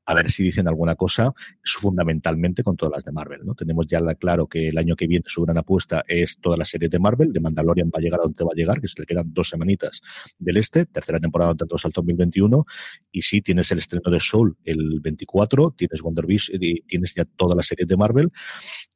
[0.07, 1.31] a ver si dicen alguna cosa
[1.63, 2.14] fundamental
[2.63, 3.41] con todas las de Marvel.
[3.45, 3.55] ¿no?
[3.55, 6.65] Tenemos ya la, claro que el año que viene su gran apuesta es toda la
[6.65, 7.31] serie de Marvel.
[7.31, 9.49] De Mandalorian va a llegar a donde va a llegar, que se le quedan dos
[9.49, 10.01] semanitas
[10.37, 12.65] del este, tercera temporada tanto salto 2021.
[13.11, 17.25] Y sí, tienes el estreno de Soul el 24, tienes Wonder Vision y tienes ya
[17.25, 18.31] toda la serie de Marvel.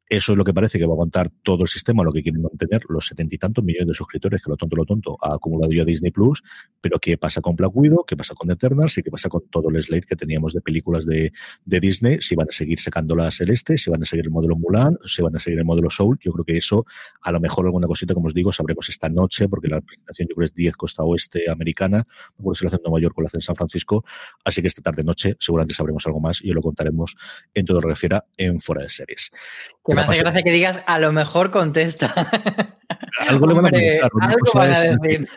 [0.10, 2.42] Eso es lo que parece que va a aguantar todo el sistema, lo que quieren
[2.42, 5.72] mantener los setenta y tantos millones de suscriptores que lo tonto, lo tonto ha acumulado
[5.72, 6.42] ya Disney Plus.
[6.82, 8.04] Pero ¿qué pasa con Black Widow?
[8.08, 8.98] ¿Qué pasa con Eternals?
[8.98, 11.32] ¿Y qué pasa con todo el slate que teníamos de películas de,
[11.64, 12.22] de Disney?
[12.22, 15.22] Si van a seguir sacando la Celeste, si van a seguir el modelo Mulan, si
[15.22, 16.18] van a seguir el modelo Soul.
[16.22, 16.88] Yo creo que eso,
[17.22, 20.34] a lo mejor alguna cosita, como os digo, sabremos esta noche, porque la presentación yo
[20.34, 22.08] creo es 10 costa oeste americana,
[22.40, 24.04] no si la hacen en Nueva York o la hacen en San Francisco.
[24.44, 27.16] Así que esta tarde noche seguramente sabremos algo más y os lo contaremos
[27.54, 29.30] en todo lo que refiera en Fuera de Series.
[29.90, 32.14] Que me hace gracia que digas, a lo mejor contesta.
[33.28, 34.30] Algo le van a preguntar.
[34.30, 35.28] algo van a decir.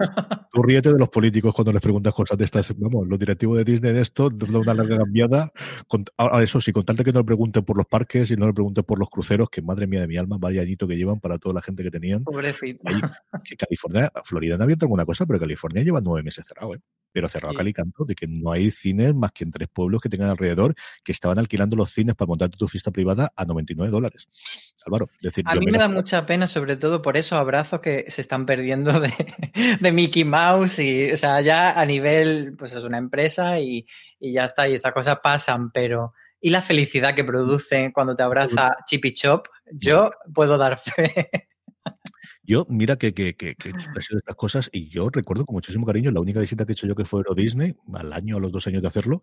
[0.52, 2.72] Tú ríete de los políticos cuando les preguntas cosas de estas.
[2.78, 5.52] Vamos, los directivos de Disney de esto, de una larga cambiada.
[5.88, 8.36] Con, a eso sí, con tal de que no le pregunten por los parques y
[8.36, 10.96] no le pregunten por los cruceros, que madre mía de mi alma, vaya añito que
[10.96, 12.24] llevan para toda la gente que tenían.
[12.24, 12.82] Pobrecito.
[12.84, 13.00] Ahí,
[13.44, 16.80] que California, Florida no ha abierto alguna cosa, pero California lleva nueve meses cerrado, ¿eh?
[17.12, 17.58] Pero cerrado Sí.
[17.58, 20.30] cal y canto, de que no hay cines más que en tres pueblos que tengan
[20.30, 24.28] alrededor que estaban alquilando los cines para montarte tu fiesta privada a 99 dólares.
[24.86, 28.06] Álvaro, es decir, A mí me da mucha pena, sobre todo por esos abrazos que
[28.08, 29.12] se están perdiendo de,
[29.80, 33.86] de Mickey Mouse y, o sea, ya a nivel, pues es una empresa y,
[34.18, 38.24] y ya está, y estas cosas pasan, pero y la felicidad que produce cuando te
[38.24, 41.30] abraza Chippy Chop, yo puedo dar fe.
[42.44, 45.86] Yo, mira que, que, que, que he sido estas cosas y yo recuerdo con muchísimo
[45.86, 48.40] cariño la única visita que he hecho yo que fue Euro Disney, al año, a
[48.40, 49.22] los dos años de hacerlo,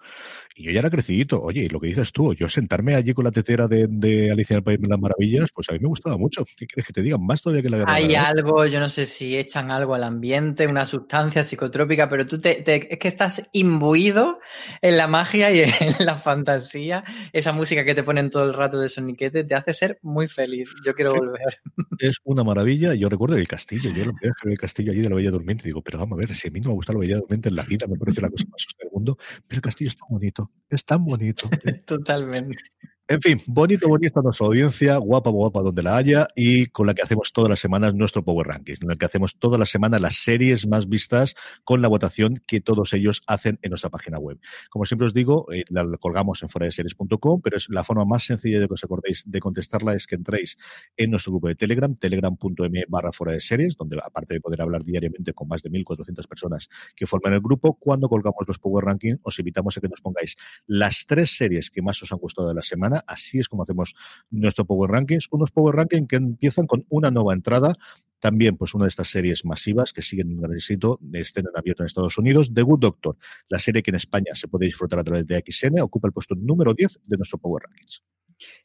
[0.55, 1.41] y yo ya era crecidito.
[1.41, 4.53] Oye, y lo que dices tú, yo sentarme allí con la tetera de, de Alicia
[4.53, 6.45] en el País de las Maravillas, pues a mí me gustaba mucho.
[6.55, 7.17] ¿Qué quieres que te diga?
[7.17, 8.26] Más todavía que la de Hay Galaxias.
[8.28, 12.61] algo, yo no sé si echan algo al ambiente, una sustancia psicotrópica, pero tú te,
[12.61, 14.39] te- es que estás imbuido
[14.82, 15.70] en la magia y en
[16.07, 17.03] la fantasía.
[17.34, 20.70] Esa música que te ponen todo el rato de soniquete te hace ser muy feliz.
[20.86, 21.17] Yo quiero Sí.
[21.20, 21.59] volver.
[21.97, 22.93] Es una maravilla.
[22.93, 23.91] Yo recuerdo el castillo.
[23.91, 25.64] Yo lo vi el castillo allí de la Bella Durmiente.
[25.66, 27.55] Digo, pero vamos a ver, si a mí no me gusta la Bella Durmiente en
[27.55, 29.18] la vida, me parece la cosa más sucia del mundo.
[29.47, 30.51] Pero el castillo es tan bonito.
[30.70, 31.49] Es tan bonito.
[31.86, 32.64] Totalmente.
[33.12, 37.01] En fin, bonito, bonita nuestra audiencia, guapa, guapa donde la haya, y con la que
[37.01, 40.18] hacemos todas las semanas nuestro Power Rankings, en el que hacemos todas las semanas las
[40.18, 41.34] series más vistas
[41.64, 44.39] con la votación que todos ellos hacen en nuestra página web.
[44.70, 48.60] Como siempre os digo, eh, la colgamos en foradeseries.com, pero es la forma más sencilla
[48.60, 50.60] de que os acordéis de contestarla es que entréis
[50.95, 54.84] en nuestro grupo de Telegram, telegram.me barra fuera de series, donde aparte de poder hablar
[54.84, 59.20] diariamente con más de 1.400 personas que forman el grupo, cuando colgamos los Power Rankings,
[59.24, 60.36] os invitamos a que nos pongáis
[60.68, 62.99] las tres series que más os han gustado de la semana.
[63.08, 63.95] Así es como hacemos
[64.30, 65.28] nuestro Power Rankings.
[65.32, 67.76] Unos Power Rankings que empiezan con una nueva entrada.
[68.20, 71.84] También, pues, una de estas series masivas que siguen un gran éxito, estén en abierto
[71.84, 72.54] en Estados Unidos.
[72.54, 75.80] The Good Doctor, la serie que en España se puede disfrutar a través de XN,
[75.82, 78.04] ocupa el puesto número 10 de nuestro Power Rankings.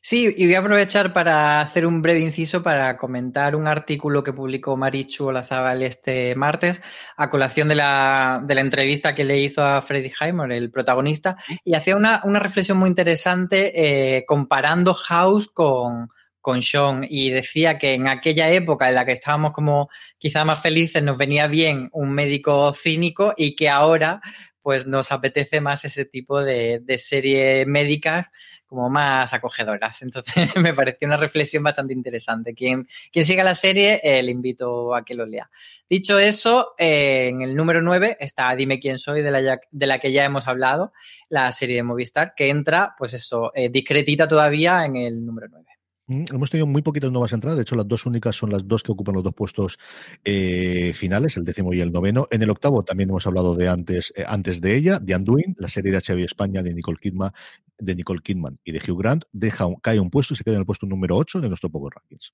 [0.00, 4.32] Sí, y voy a aprovechar para hacer un breve inciso para comentar un artículo que
[4.32, 6.80] publicó Marichu Olazábal este martes
[7.16, 11.36] a colación de la, de la entrevista que le hizo a Freddy Highmore, el protagonista,
[11.64, 16.08] y hacía una, una reflexión muy interesante eh, comparando House con,
[16.44, 20.60] con Sean y decía que en aquella época en la que estábamos como quizá más
[20.60, 24.20] felices nos venía bien un médico cínico y que ahora
[24.64, 28.32] pues nos apetece más ese tipo de, de series médicas
[28.64, 30.00] como más acogedoras.
[30.00, 32.54] Entonces me pareció una reflexión bastante interesante.
[32.54, 35.50] Quien, siga la serie, eh, le invito a que lo lea.
[35.88, 39.86] Dicho eso, eh, en el número 9 está Dime quién soy, de la, ya- de
[39.86, 40.94] la que ya hemos hablado,
[41.28, 45.66] la serie de Movistar, que entra, pues eso, eh, discretita todavía en el número 9.
[46.06, 48.82] Mm, Hemos tenido muy poquitas nuevas entradas, de hecho las dos únicas son las dos
[48.82, 49.78] que ocupan los dos puestos
[50.24, 52.26] eh, finales, el décimo y el noveno.
[52.30, 55.68] En el octavo también hemos hablado de antes, eh, antes de ella, de Undoing, la
[55.68, 57.32] serie de HBO España de Nicole Kidman,
[57.78, 60.60] de Nicole Kidman y de Hugh Grant, deja cae un puesto y se queda en
[60.60, 62.32] el puesto número 8 de nuestro Power Rankings.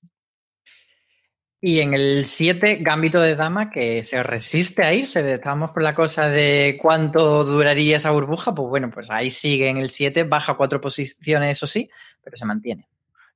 [1.63, 5.31] Y en el 7, Gambito de Dama, que se resiste a irse.
[5.31, 8.55] Estábamos con la cosa de cuánto duraría esa burbuja.
[8.55, 11.87] Pues bueno, pues ahí sigue en el 7, baja cuatro posiciones, eso sí,
[12.23, 12.90] pero se mantiene.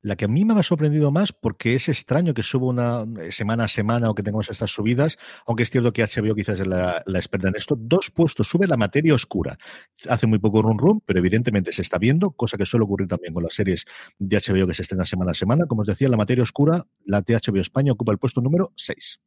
[0.06, 3.32] La que a mí me ha sorprendido más porque es extraño que suba una eh,
[3.32, 6.68] semana a semana o que tengamos estas subidas, aunque es cierto que HBO quizás es
[6.68, 7.76] la, la experta en esto.
[7.76, 9.58] Dos puestos, sube la materia oscura.
[10.08, 13.34] Hace muy poco run run, pero evidentemente se está viendo, cosa que suele ocurrir también
[13.34, 13.84] con las series
[14.20, 15.66] de HBO que se estrenan semana a semana.
[15.66, 19.20] Como os decía, la materia oscura, la de España ocupa el puesto número 6.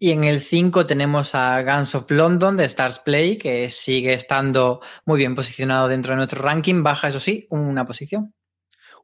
[0.00, 4.80] Y en el 5 tenemos a Guns of London de Stars Play, que sigue estando
[5.04, 6.82] muy bien posicionado dentro de nuestro ranking.
[6.82, 8.34] Baja, eso sí, una posición.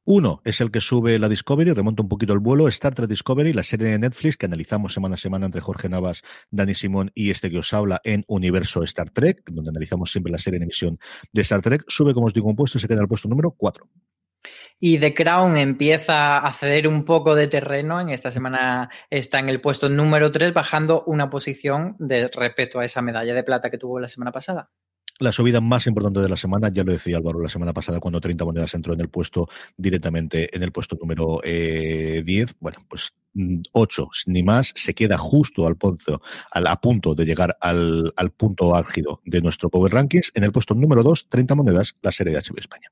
[0.08, 3.52] Uno es el que sube la Discovery, remonta un poquito el vuelo, Star Trek Discovery,
[3.52, 7.30] la serie de Netflix que analizamos semana a semana entre Jorge Navas, Dani Simón y
[7.30, 11.00] este que os habla en Universo Star Trek, donde analizamos siempre la serie en emisión
[11.32, 11.82] de Star Trek.
[11.88, 13.84] Sube, como os digo, un puesto y se queda en el puesto número 4.
[14.78, 18.00] Y The Crown empieza a ceder un poco de terreno.
[18.00, 22.84] En esta semana está en el puesto número 3, bajando una posición de respecto a
[22.84, 24.70] esa medalla de plata que tuvo la semana pasada.
[25.18, 28.20] La subida más importante de la semana, ya lo decía Álvaro la semana pasada cuando
[28.20, 32.56] 30 monedas entró en el puesto directamente en el puesto número eh, 10.
[32.60, 33.14] Bueno, pues
[33.72, 38.30] 8 ni más, se queda justo al, ponzo, al a punto de llegar al, al
[38.30, 40.32] punto álgido de nuestro Power Rankings.
[40.34, 42.90] En el puesto número 2, 30 monedas, la serie de HBO España.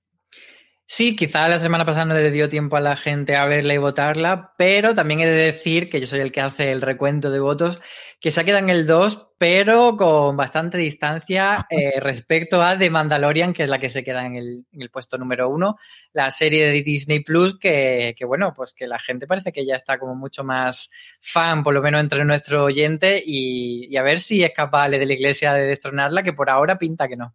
[0.86, 3.78] Sí, quizá la semana pasada no le dio tiempo a la gente a verla y
[3.78, 7.40] votarla, pero también he de decir que yo soy el que hace el recuento de
[7.40, 7.80] votos,
[8.20, 12.90] que se ha quedado en el 2, pero con bastante distancia eh, respecto a The
[12.90, 15.76] Mandalorian, que es la que se queda en el, en el puesto número 1,
[16.12, 19.76] la serie de Disney Plus, que, que, bueno, pues que la gente parece que ya
[19.76, 24.20] está como mucho más fan, por lo menos entre nuestro oyente, y, y a ver
[24.20, 27.34] si es capaz de la iglesia de destronarla, que por ahora pinta que no.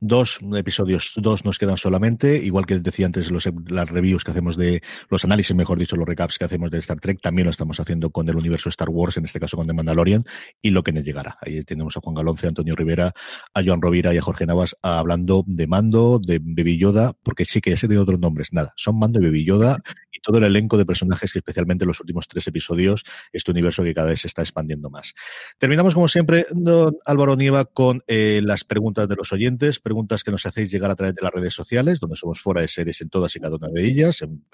[0.00, 4.56] Dos episodios, dos nos quedan solamente, igual que decía antes, los, las reviews que hacemos
[4.56, 7.78] de los análisis, mejor dicho, los recaps que hacemos de Star Trek, también lo estamos
[7.80, 10.24] haciendo con el universo Star Wars, en este caso con The Mandalorian,
[10.60, 11.36] y lo que nos llegará.
[11.40, 13.12] Ahí tenemos a Juan Galonce, a Antonio Rivera,
[13.54, 17.60] a Joan Rovira y a Jorge Navas hablando de Mando, de Baby Yoda, porque sí
[17.60, 19.82] que ya se tiene otros nombres, nada, son Mando y Baby Yoda
[20.14, 23.82] y todo el elenco de personajes que especialmente en los últimos tres episodios, este universo
[23.82, 25.12] que cada vez se está expandiendo más.
[25.58, 30.30] Terminamos como siempre, don Álvaro Nieva, con eh, las preguntas de los oyentes, preguntas que
[30.30, 33.08] nos hacéis llegar a través de las redes sociales, donde somos fuera de series en
[33.08, 34.44] todas y cada una de ellas, en,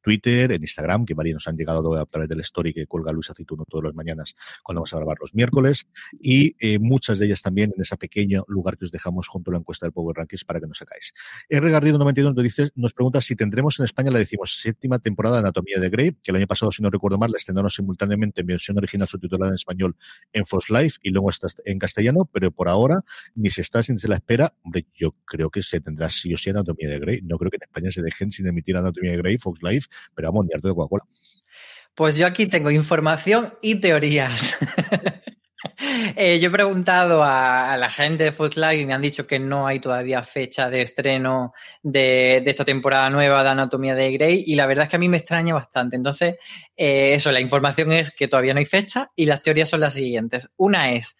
[0.00, 3.30] Twitter, en Instagram, que varios nos han llegado a través del story que cuelga Luis
[3.30, 5.88] Acituno todas las mañanas cuando vamos a grabar los miércoles,
[6.20, 9.52] y eh, muchas de ellas también en ese pequeño lugar que os dejamos junto a
[9.52, 11.12] la encuesta del Power Rankings para que nos sacáis.
[11.48, 11.70] R.
[11.70, 15.40] Garrido 92 nos dice, nos pregunta si tendremos en España la decimos séptima temporada de
[15.40, 18.46] Anatomía de Grey, que el año pasado, si no recuerdo mal, la estrenaron simultáneamente en
[18.46, 19.96] versión original subtitulada en español
[20.32, 21.30] en Fox Life y luego
[21.64, 23.02] en castellano, pero por ahora
[23.34, 24.52] ni se está sin se la espera.
[24.62, 27.20] Hombre, yo creo que se tendrá sí o sí Anatomía de Grey.
[27.22, 30.28] No creo que en España se dejen sin emitir Anatomía de Grey, Fox Life, pero
[30.28, 31.04] vamos, ni harto de Coca-Cola.
[31.94, 34.58] Pues yo aquí tengo información y teorías.
[36.16, 39.66] eh, yo he preguntado a, la gente de Live y me han dicho que no
[39.66, 41.52] hay todavía fecha de estreno
[41.82, 44.98] de, de, esta temporada nueva de Anatomía de Grey y la verdad es que a
[44.98, 45.96] mí me extraña bastante.
[45.96, 46.36] Entonces,
[46.76, 49.94] eh, eso, la información es que todavía no hay fecha y las teorías son las
[49.94, 50.48] siguientes.
[50.56, 51.16] Una es,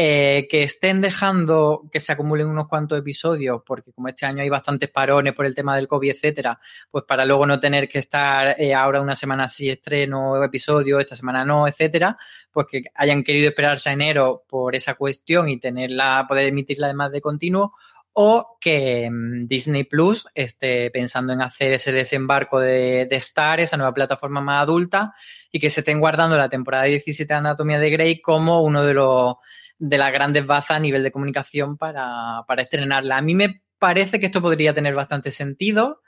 [0.00, 4.48] eh, que estén dejando que se acumulen unos cuantos episodios, porque como este año hay
[4.48, 8.54] bastantes parones por el tema del COVID, etcétera, pues para luego no tener que estar
[8.60, 12.16] eh, ahora una semana así estreno episodio, esta semana no, etcétera,
[12.52, 17.10] pues que hayan querido esperarse a enero por esa cuestión y tenerla, poder emitirla además
[17.10, 17.74] de continuo,
[18.12, 23.76] o que um, Disney Plus esté pensando en hacer ese desembarco de, de, Star, esa
[23.76, 25.12] nueva plataforma más adulta,
[25.50, 28.94] y que se estén guardando la temporada 17 de Anatomía de Grey como uno de
[28.94, 29.34] los
[29.78, 33.16] de las grandes bazas a nivel de comunicación para, para estrenarla.
[33.16, 36.02] A mí me parece que esto podría tener bastante sentido.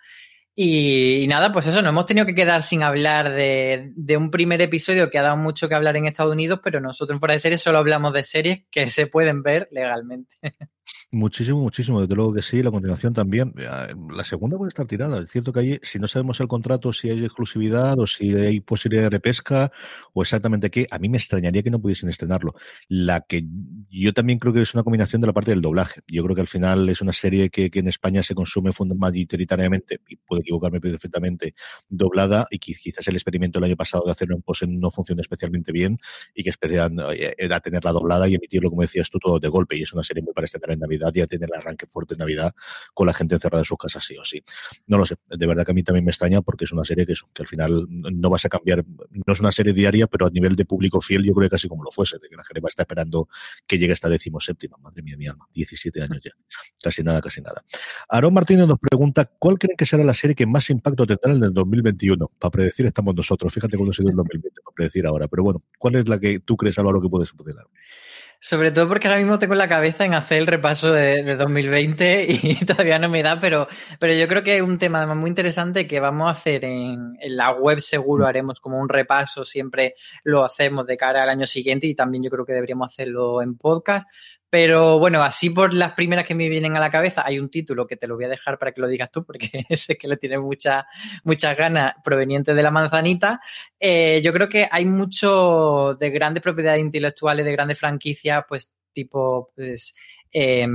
[0.55, 4.61] Y, nada, pues eso, nos hemos tenido que quedar sin hablar de, de, un primer
[4.61, 7.63] episodio que ha dado mucho que hablar en Estados Unidos, pero nosotros Fuera de Series
[7.63, 10.37] solo hablamos de series que se pueden ver legalmente.
[11.13, 13.53] Muchísimo, muchísimo, desde luego que sí, la continuación también.
[13.57, 15.21] La segunda puede estar tirada.
[15.21, 18.61] Es cierto que hay, si no sabemos el contrato, si hay exclusividad o si hay
[18.61, 19.73] posibilidad de repesca
[20.13, 22.55] o exactamente qué, a mí me extrañaría que no pudiesen estrenarlo.
[22.89, 23.45] La que
[23.91, 26.01] yo también creo que es una combinación de la parte del doblaje.
[26.07, 30.01] Yo creo que al final es una serie que, que en España se consume mayoritariamente,
[30.09, 31.55] y puedo equivocarme perfectamente,
[31.89, 35.73] doblada y quizás el experimento el año pasado de hacerlo en pose no funciona especialmente
[35.73, 35.99] bien
[36.35, 36.97] y que esperan
[37.37, 39.77] era tenerla doblada y emitirlo, como decías tú, todo de golpe.
[39.77, 42.19] Y es una serie muy para estrenar en Navidad ya tener el arranque fuerte en
[42.19, 42.55] Navidad
[42.95, 44.43] con la gente encerrada en sus casas sí o sí.
[44.87, 47.07] No lo sé, de verdad que a mí también me extraña porque es una serie
[47.07, 50.31] que, que al final no vas a cambiar, no es una serie diaria, pero a
[50.31, 52.61] nivel de público fiel yo creo que casi como lo fuese, de que la gente
[52.61, 53.29] va a estar esperando
[53.67, 56.33] que llegue esta decimoséptima, madre mía, mi alma, 17 años ya,
[56.83, 57.63] casi nada, casi nada.
[58.09, 61.45] Aaron Martínez nos pregunta, ¿cuál creen que será la serie que más impacto tendrá en
[61.45, 62.31] el 2021?
[62.39, 65.63] Para predecir estamos nosotros, fíjate cuándo ha sido el 2020, para predecir ahora, pero bueno,
[65.79, 67.67] ¿cuál es la que tú crees, Álvaro, que puede funcionar?
[68.43, 72.27] Sobre todo porque ahora mismo tengo la cabeza en hacer el repaso de, de 2020
[72.27, 73.69] y todavía no me da, pero,
[73.99, 77.37] pero yo creo que es un tema muy interesante que vamos a hacer en, en,
[77.37, 81.87] la web seguro, haremos como un repaso, siempre lo hacemos de cara al año siguiente
[81.87, 84.09] y también yo creo que deberíamos hacerlo en podcast.
[84.51, 87.87] Pero bueno, así por las primeras que me vienen a la cabeza, hay un título
[87.87, 90.17] que te lo voy a dejar para que lo digas tú, porque sé que le
[90.17, 90.85] tienes muchas
[91.25, 93.41] muchas ganas provenientes de la manzanita.
[93.79, 99.53] Eh, yo creo que hay mucho de grandes propiedades intelectuales, de grandes franquicias, pues tipo,
[99.55, 99.95] pues,
[100.33, 100.67] eh,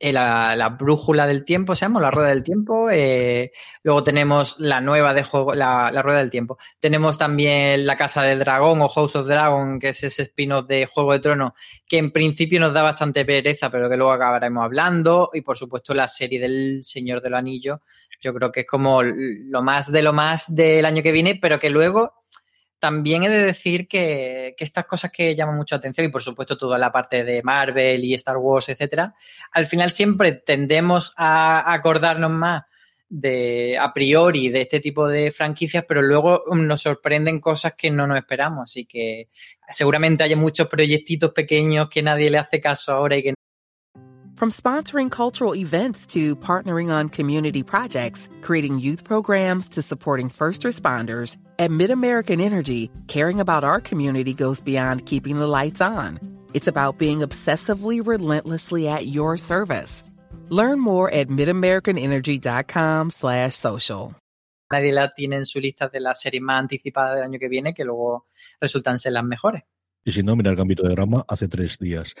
[0.00, 2.88] la, la, brújula del tiempo, se llama, la rueda del tiempo.
[2.90, 6.58] Eh, luego tenemos la nueva de juego, la, la, rueda del tiempo.
[6.78, 10.86] Tenemos también la Casa del Dragón o House of Dragon, que es ese spin-off de
[10.86, 11.52] Juego de Tronos,
[11.86, 15.30] que en principio nos da bastante pereza, pero que luego acabaremos hablando.
[15.34, 17.82] Y por supuesto la serie del Señor del Anillo.
[18.22, 21.58] Yo creo que es como lo más de lo más del año que viene, pero
[21.58, 22.19] que luego
[22.80, 26.78] también he de decir que, estas cosas que llaman mucho atención, y por supuesto toda
[26.78, 29.14] la parte de Marvel y Star Wars, etcétera,
[29.52, 32.64] al final siempre tendemos a acordarnos más
[33.08, 38.06] de a priori de este tipo de franquicias, pero luego nos sorprenden cosas que no
[38.06, 38.70] nos esperamos.
[38.70, 39.28] Así que
[39.68, 43.34] seguramente hay muchos proyectitos pequeños que nadie le hace caso ahora y que
[44.40, 50.62] From sponsoring cultural events to partnering on community projects, creating youth programs to supporting first
[50.62, 56.18] responders, at MidAmerican Energy, caring about our community goes beyond keeping the lights on.
[56.54, 60.02] It's about being obsessively relentlessly at your service.
[60.48, 64.14] Learn more at midamericanenergy.com slash social.
[64.72, 67.74] Nadie la tiene en su lista de las series más anticipadas del año que viene
[67.74, 68.24] que luego
[68.58, 69.64] resultan ser las mejores.
[70.10, 72.16] Y si no, mira el Gambito de Drama hace tres días.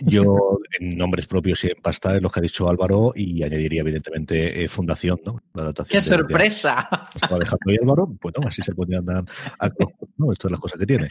[0.00, 0.22] Yo,
[0.80, 4.64] en nombres propios y en pasta, es lo que ha dicho Álvaro, y añadiría, evidentemente,
[4.64, 5.42] eh, Fundación, ¿no?
[5.52, 6.88] La ¡Qué sorpresa!
[7.14, 9.18] estaba dejando ahí Álvaro, bueno, así se ponían a,
[9.58, 9.68] a,
[10.16, 10.32] ¿no?
[10.32, 11.08] Esto es la cosa que tiene.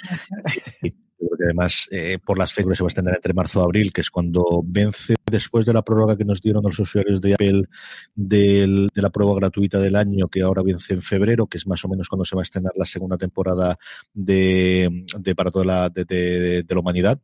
[1.28, 4.02] Porque además, eh, por las fechas se va a extender entre marzo y abril, que
[4.02, 7.64] es cuando vence después de la prórroga que nos dieron los usuarios de Apple
[8.16, 11.90] de la prueba gratuita del año, que ahora vence en febrero, que es más o
[11.90, 13.78] menos cuando se va a estrenar la segunda temporada
[14.14, 15.06] de,
[15.36, 17.20] para toda la, de la humanidad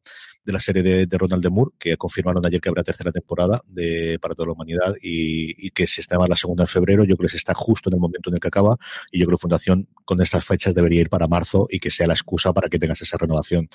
[0.46, 4.18] de la serie de, Ronald de Moore, que confirmaron ayer que habrá tercera temporada de
[4.20, 7.04] para toda la humanidad y, que se estaba la segunda en febrero.
[7.04, 8.78] Yo creo que se está justo en el momento en el que acaba
[9.12, 12.08] y yo creo que Fundación con estas fechas debería ir para marzo y que sea
[12.08, 13.70] la excusa para que tengas esa renovación.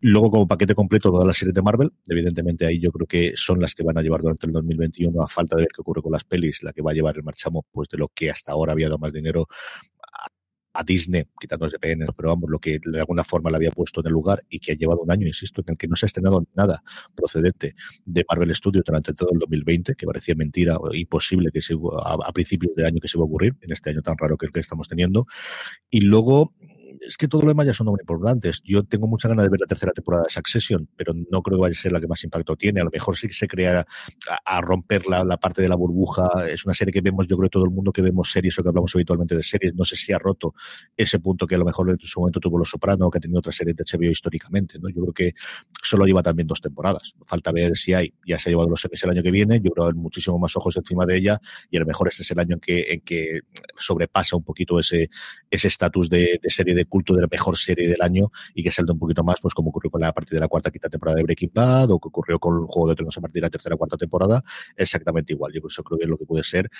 [0.00, 3.60] Luego, como paquete completo, todas las series de Marvel, evidentemente ahí yo creo que son
[3.60, 6.12] las que van a llevar durante el 2021, a falta de ver qué ocurre con
[6.12, 8.72] las pelis, la que va a llevar el marchamo pues de lo que hasta ahora
[8.72, 9.46] había dado más dinero
[10.74, 14.06] a Disney, quitando PN, pero vamos, lo que de alguna forma le había puesto en
[14.08, 16.08] el lugar y que ha llevado un año, insisto, en el que no se ha
[16.08, 16.82] estrenado nada
[17.14, 21.74] procedente de Marvel Studios durante todo el 2020, que parecía mentira o imposible que se,
[21.74, 24.36] a, a principios de año que se iba a ocurrir, en este año tan raro
[24.36, 25.26] que el que estamos teniendo.
[25.90, 26.52] Y luego
[27.06, 28.60] es que todo lo demás ya son muy importantes.
[28.64, 31.62] Yo tengo mucha ganas de ver la tercera temporada de Succession, pero no creo que
[31.62, 32.80] vaya a ser la que más impacto tiene.
[32.80, 33.86] A lo mejor sí que se crea
[34.44, 36.28] a, romper la, parte de la burbuja.
[36.48, 38.68] Es una serie que vemos, yo creo, todo el mundo que vemos series o que
[38.68, 39.74] hablamos habitualmente de series.
[39.74, 40.54] No sé si ha roto
[40.96, 43.38] ese punto que a lo mejor en su momento tuvo Los Soprano, que ha tenido
[43.38, 44.78] otras series de HBO históricamente.
[44.78, 44.88] ¿no?
[44.88, 45.34] Yo creo que
[45.82, 47.14] solo lleva también dos temporadas.
[47.26, 48.14] Falta ver si hay.
[48.26, 49.60] Ya se ha llevado los semis el año que viene.
[49.62, 51.38] Yo creo que hay muchísimo más ojos encima de ella
[51.70, 53.40] y a lo mejor este es el año en que, en que
[53.76, 55.10] sobrepasa un poquito ese
[55.50, 58.92] estatus de, de serie de culto de la mejor serie del año y que salga
[58.92, 61.24] un poquito más, pues como ocurrió con la partida de la cuarta quinta temporada de
[61.24, 63.74] Breaking Bad o que ocurrió con el Juego de Tronos a partir de la tercera
[63.74, 64.44] cuarta temporada,
[64.76, 65.52] exactamente igual.
[65.52, 66.70] Yo eso creo que es lo que puede ser.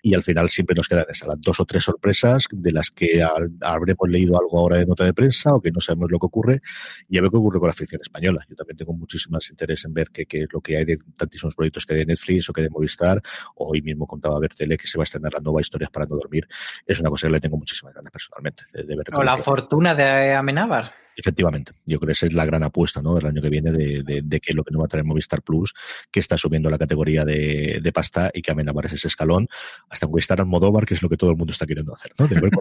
[0.00, 3.20] Y al final siempre nos quedan esas dos o tres sorpresas de las que
[3.60, 6.62] habremos leído algo ahora de nota de prensa o que no sabemos lo que ocurre.
[7.08, 8.46] Y a ver qué ocurre con la ficción española.
[8.48, 11.84] Yo también tengo muchísimo interés en ver qué, es lo que hay de tantísimos proyectos
[11.84, 13.20] que hay de Netflix o que hay de Movistar.
[13.56, 16.46] Hoy mismo contaba Bertele que se va a estrenar la nueva Historias para no dormir.
[16.86, 19.06] Es una cosa que le tengo muchísimas ganas personalmente de, ver.
[19.14, 20.92] O la fortuna de Amenábar.
[21.16, 23.12] Efectivamente, yo creo que esa es la gran apuesta ¿no?
[23.16, 25.74] del año que viene de, de, que lo que nos va a traer Movistar Plus,
[26.12, 29.48] que está subiendo la categoría de, de pasta y que Amenábar es ese escalón,
[29.90, 32.12] hasta conquistar al Modóvar, que es lo que todo el mundo está queriendo hacer.
[32.20, 32.28] ¿no?
[32.28, 32.52] De ver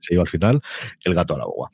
[0.00, 0.60] se lleva al final
[1.02, 1.68] el gato al agua.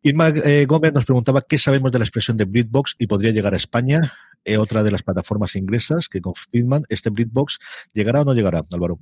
[0.00, 3.52] Irma eh, Gómez nos preguntaba qué sabemos de la expresión de Britbox y podría llegar
[3.52, 4.00] a España.
[4.44, 7.58] Eh, otra de las plataformas inglesas que confirman, ¿este Britbox
[7.92, 8.98] llegará o no llegará, Álvaro?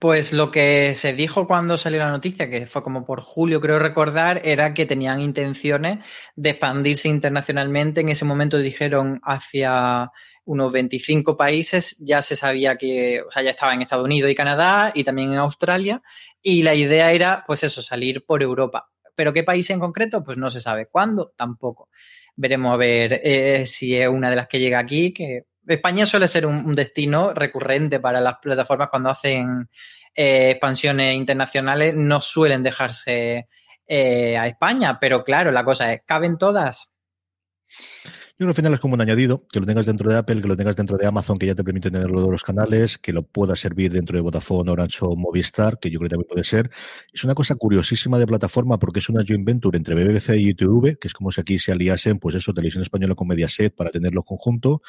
[0.00, 3.80] Pues lo que se dijo cuando salió la noticia, que fue como por julio, creo
[3.80, 5.98] recordar, era que tenían intenciones
[6.36, 8.02] de expandirse internacionalmente.
[8.02, 10.12] En ese momento dijeron hacia
[10.44, 14.36] unos 25 países, ya se sabía que, o sea, ya estaba en Estados Unidos y
[14.36, 16.00] Canadá y también en Australia.
[16.40, 18.88] Y la idea era, pues eso, salir por Europa.
[19.16, 20.86] Pero qué país en concreto, pues no se sabe.
[20.86, 21.32] ¿Cuándo?
[21.36, 21.88] Tampoco.
[22.36, 26.28] Veremos a ver eh, si es una de las que llega aquí, que España suele
[26.28, 29.68] ser un, destino recurrente para las plataformas cuando hacen
[30.14, 33.48] eh, expansiones internacionales, no suelen dejarse
[33.86, 36.90] eh, a España, pero claro, la cosa es, ¿caben todas?
[38.38, 40.40] Yo creo que al final es como un añadido, que lo tengas dentro de Apple,
[40.40, 43.12] que lo tengas dentro de Amazon, que ya te permite tenerlo de los canales, que
[43.12, 46.44] lo pueda servir dentro de Vodafone, Orange o Movistar, que yo creo que también puede
[46.44, 46.70] ser.
[47.12, 51.00] Es una cosa curiosísima de plataforma porque es una joint venture entre BBC y YouTube,
[51.00, 54.22] que es como si aquí se aliasen, pues eso, Televisión Española con Mediaset para tenerlo
[54.22, 54.82] conjunto.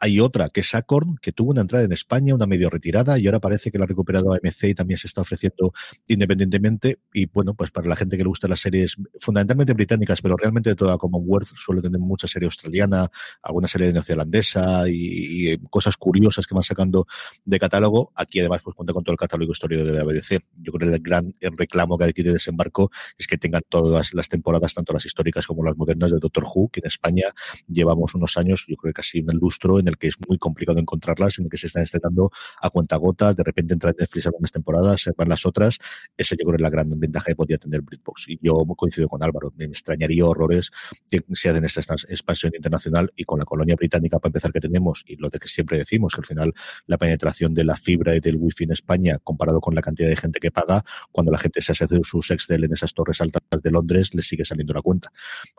[0.00, 3.26] Hay otra que es Acorn, que tuvo una entrada en España, una medio retirada, y
[3.26, 5.72] ahora parece que la ha recuperado AMC y también se está ofreciendo
[6.06, 6.98] independientemente.
[7.12, 10.70] Y bueno, pues para la gente que le gusta las series fundamentalmente británicas, pero realmente
[10.70, 13.10] de toda Commonwealth, suele tener mucha serie australiana,
[13.42, 17.06] alguna serie neozelandesa y, y, cosas curiosas que van sacando
[17.44, 18.12] de catálogo.
[18.14, 20.40] Aquí además pues cuenta con todo el catálogo histórico de la BBC.
[20.56, 24.14] Yo creo que el gran reclamo que hay aquí de desembarco es que tengan todas
[24.14, 27.26] las temporadas, tanto las históricas como las modernas de Doctor Who, que en España
[27.66, 30.78] llevamos unos años, yo creo que casi un lustro en el que es muy complicado
[30.78, 32.30] encontrarlas, en el que se están estrenando
[32.60, 35.78] a cuenta gota, de repente entra en Netflix algunas temporadas, se van las otras,
[36.16, 38.26] esa yo creo es la gran ventaja que podría tener Britbox.
[38.28, 40.70] Y yo coincido con Álvaro, me extrañaría horrores
[41.08, 45.04] que se hacen esta expansión internacional y con la colonia británica para empezar que tenemos,
[45.06, 46.54] y lo de que siempre decimos, que al final
[46.86, 50.16] la penetración de la fibra y del wifi en España, comparado con la cantidad de
[50.16, 53.70] gente que paga, cuando la gente se hace sus Excel en esas torres altas de
[53.70, 55.12] Londres, les sigue saliendo la cuenta.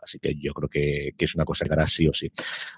[0.03, 2.32] Así que yo creo que, que es una cosa que hará sí o sí.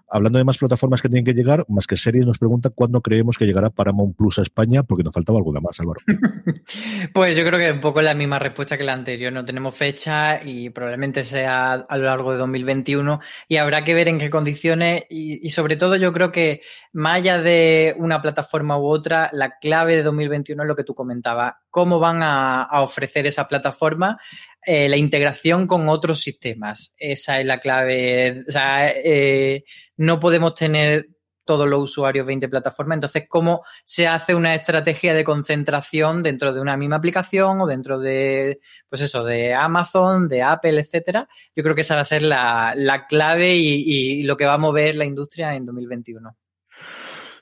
[0.09, 3.37] Hablando de más plataformas que tienen que llegar, más que series, nos pregunta cuándo creemos
[3.37, 5.99] que llegará Paramount Plus a España, porque nos faltaba alguna más, Álvaro.
[7.13, 9.33] pues yo creo que un poco la misma respuesta que la anterior.
[9.33, 14.07] No tenemos fecha y probablemente sea a lo largo de 2021 y habrá que ver
[14.07, 16.61] en qué condiciones y, sobre todo yo creo que
[16.93, 20.95] más allá de una plataforma u otra, la clave de 2021 es lo que tú
[20.95, 21.53] comentabas.
[21.69, 24.17] ¿Cómo van a, ofrecer esa plataforma?
[24.63, 26.93] eh, la integración con otros sistemas.
[26.97, 28.43] Esa es la clave.
[28.47, 29.63] O sea, eh,
[29.97, 31.07] no podemos tener
[31.51, 32.95] todos los usuarios 20 plataformas.
[32.95, 37.99] Entonces, ¿cómo se hace una estrategia de concentración dentro de una misma aplicación o dentro
[37.99, 41.27] de, pues eso, de Amazon, de Apple, etcétera?
[41.53, 44.95] Yo creo que esa va a ser la, clave y, lo que va a mover
[44.95, 46.37] la industria en 2021.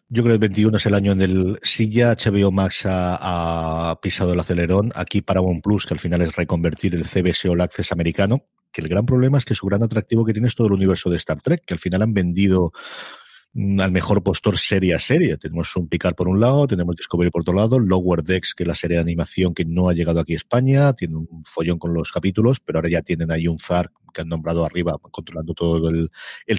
[0.07, 3.95] Yo creo que el 21 es el año en el si ya HBO Max ha,
[4.01, 7.91] pisado el acelerón, aquí para OnePlus, que al final es reconvertir el CBS All Access
[7.91, 10.73] americano, que el gran problema es que su gran atractivo que tiene es todo el
[10.73, 12.71] universo de Star Trek, que al final han vendido
[13.55, 15.37] al mejor postor serie a serie.
[15.37, 18.67] Tenemos un Picard por un lado, tenemos Discovery por otro lado, Lower Decks, que es
[18.67, 21.93] la serie de animación que no ha llegado aquí a España, tiene un follón con
[21.93, 25.89] los capítulos, pero ahora ya tienen ahí un ZAR que han nombrado arriba, controlando todo
[25.89, 26.09] el,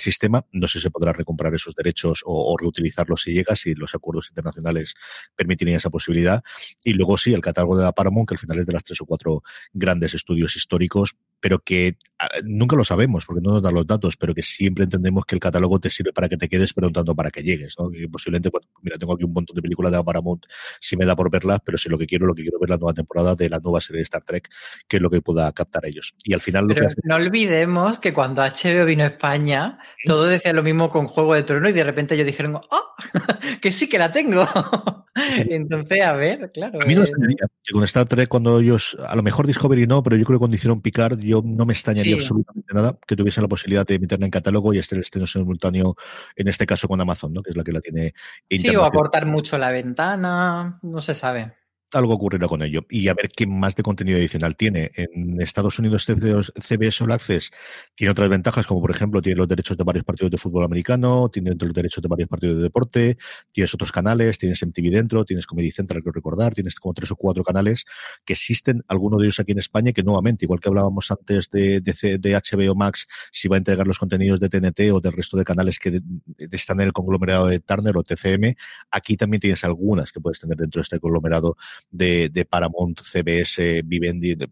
[0.01, 0.47] sistema.
[0.53, 4.29] No sé si se podrá recomprar esos derechos o, reutilizarlos si llega, si los acuerdos
[4.31, 4.95] internacionales
[5.37, 6.43] permitirían esa posibilidad.
[6.85, 9.01] Y luego sí, el catálogo de la Paramount, que al final es de las tres
[9.01, 13.75] o cuatro grandes estudios históricos, pero que ah, nunca lo sabemos porque no nos dan
[13.75, 16.73] los datos, pero que siempre entendemos que el catálogo te sirve para que te quedes,
[16.73, 17.91] pero no tanto para que llegues, ¿no?
[17.91, 18.51] Que posiblemente,
[18.83, 20.45] mira, tengo aquí un montón de películas de Paramount,
[20.81, 22.77] si me da por verlas, pero si lo que quiero, lo que quiero ver la
[22.77, 24.51] nueva temporada de la nueva serie de Star Trek,
[24.87, 26.15] que es lo que pueda captar ellos.
[26.25, 30.53] Y al final lo que No olvidemos que cuando HBO vino a España, todo decía
[30.53, 32.95] lo mismo con Juego de Tronos y de repente ellos dijeron, ¡oh!
[33.61, 34.47] que sí que la tengo.
[35.39, 36.79] Entonces, a ver, claro.
[36.83, 37.11] A mí no eh,
[37.63, 40.41] que con Star Trek, cuando ellos, a lo mejor Discovery no, pero yo creo que
[40.41, 44.27] cuando hicieron Picard, yo no me extrañaría absolutamente nada que tuviesen la posibilidad de meterla
[44.27, 45.97] en catálogo y este el estreno simultáneo,
[46.37, 47.43] en este caso con Amazon, ¿no?
[47.43, 48.15] que es la que la tiene.
[48.51, 51.60] Sí, o acortar mucho la ventana, no se sabe
[51.95, 52.87] algo ocurrirá con ello.
[52.89, 54.91] Y a ver qué más de contenido adicional tiene.
[54.95, 57.51] En Estados Unidos, CBS All Access
[57.95, 61.29] tiene otras ventajas, como por ejemplo, tiene los derechos de varios partidos de fútbol americano,
[61.29, 63.19] tiene los derechos de varios partidos de deporte,
[63.53, 67.17] tienes otros canales, tienes MTV dentro, tienes Comedy Central, que recordar, tienes como tres o
[67.17, 67.85] cuatro canales
[68.25, 71.81] que existen, algunos de ellos aquí en España, que nuevamente, igual que hablábamos antes de,
[71.81, 75.45] de, HBO Max, si va a entregar los contenidos de TNT o del resto de
[75.45, 76.01] canales que
[76.51, 78.55] están en el conglomerado de Turner o TCM,
[78.91, 81.57] aquí también tienes algunas que puedes tener dentro de este conglomerado
[81.91, 84.47] de, Paramount, CBS, Vivendi, de,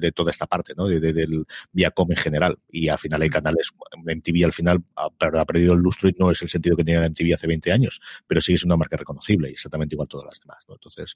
[0.00, 0.86] de, toda esta parte, ¿no?
[0.86, 2.58] De, del Viacom en general.
[2.70, 6.30] Y al final hay canales, MTV al final ha, ha, perdido el lustro y no
[6.30, 8.96] es el sentido que tenía la MTV hace 20 años, pero sigue siendo una marca
[8.96, 10.74] reconocible y exactamente igual todas las demás, ¿no?
[10.74, 11.14] Entonces,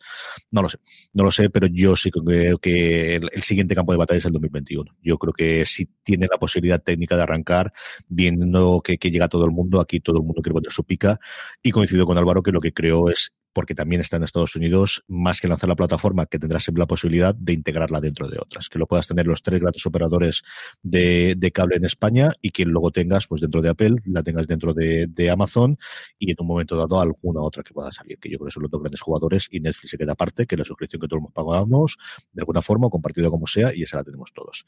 [0.50, 0.78] no lo sé,
[1.12, 4.32] no lo sé, pero yo sí creo que el, siguiente campo de batalla es el
[4.32, 4.96] 2021.
[5.02, 7.72] Yo creo que si tiene la posibilidad técnica de arrancar,
[8.08, 11.18] viendo que, que llega todo el mundo, aquí todo el mundo quiere poner su pica
[11.62, 15.04] y coincido con Álvaro que lo que creo es porque también está en Estados Unidos,
[15.08, 18.68] más que lanzar la plataforma, que tendrás siempre la posibilidad de integrarla dentro de otras,
[18.68, 20.42] que lo puedas tener los tres grandes operadores
[20.82, 24.74] de, cable en España y que luego tengas pues dentro de Apple, la tengas dentro
[24.74, 25.78] de, Amazon
[26.18, 28.62] y en un momento dado alguna otra que pueda salir, que yo creo que son
[28.62, 31.98] los dos grandes jugadores y Netflix se queda aparte, que la suscripción que todos pagamos
[32.32, 34.64] de alguna forma, o compartido como sea, y esa la tenemos todos.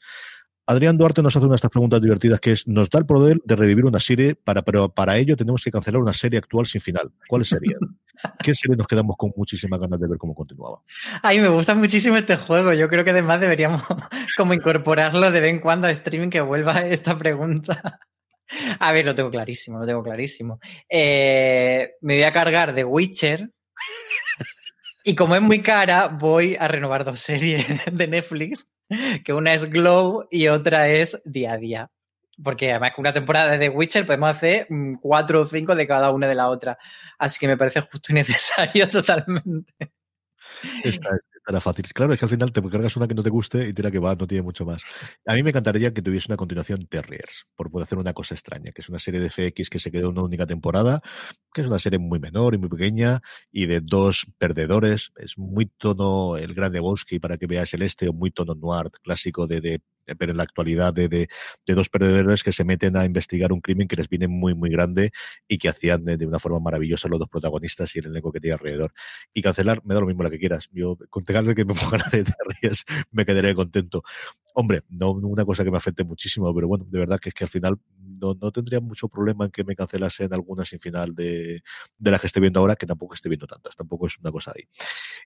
[0.65, 3.41] Adrián Duarte nos hace una de estas preguntas divertidas que es, nos da el poder
[3.43, 6.81] de revivir una serie, para, pero para ello tenemos que cancelar una serie actual sin
[6.81, 7.11] final.
[7.27, 7.79] ¿Cuáles serían?
[8.43, 10.81] ¿Qué serie nos quedamos con muchísimas ganas de ver cómo continuaba?
[11.21, 12.73] Ay, me gusta muchísimo este juego.
[12.73, 13.83] Yo creo que además deberíamos
[14.37, 17.99] como incorporarlo de vez en cuando a streaming que vuelva esta pregunta.
[18.79, 20.59] A ver, lo tengo clarísimo, lo tengo clarísimo.
[20.89, 23.49] Eh, me voy a cargar de Witcher.
[25.03, 28.67] Y como es muy cara, voy a renovar dos series de Netflix
[29.23, 31.91] que una es Glow y otra es Día a Día.
[32.41, 35.87] Porque además con una temporada de The Witcher podemos hacer mm, cuatro o cinco de
[35.87, 36.77] cada una de la otra.
[37.17, 39.91] Así que me parece justo y necesario totalmente.
[40.83, 41.09] Esta,
[41.47, 41.85] era fácil.
[41.93, 43.99] Claro, es que al final te cargas una que no te guste y tira que
[43.99, 44.83] va, no tiene mucho más.
[45.25, 48.71] A mí me encantaría que tuviese una continuación Terriers, por poder hacer una cosa extraña,
[48.71, 51.01] que es una serie de FX que se quedó en una única temporada,
[51.53, 53.21] que es una serie muy menor y muy pequeña,
[53.51, 55.11] y de dos perdedores.
[55.17, 58.91] Es muy tono el Grande Bosque para que veas el este, o muy tono noir
[59.03, 59.81] clásico de, de
[60.17, 61.27] pero en la actualidad de, de,
[61.67, 65.11] dos perdedores que se meten a investigar un crimen que les viene muy, muy grande
[65.47, 68.53] y que hacían de, una forma maravillosa los dos protagonistas y el elenco que tiene
[68.55, 68.93] alrededor.
[69.33, 70.69] Y cancelar, me da lo mismo la que quieras.
[70.71, 72.25] Yo, con de que me pongan de
[72.61, 74.03] ríes, me quedaré contento.
[74.53, 77.43] Hombre, no una cosa que me afecte muchísimo, pero bueno, de verdad que es que
[77.43, 81.63] al final no, no tendría mucho problema en que me cancelasen algunas sin final de,
[81.97, 84.53] de la que estoy viendo ahora, que tampoco estoy viendo tantas, tampoco es una cosa
[84.55, 84.63] ahí.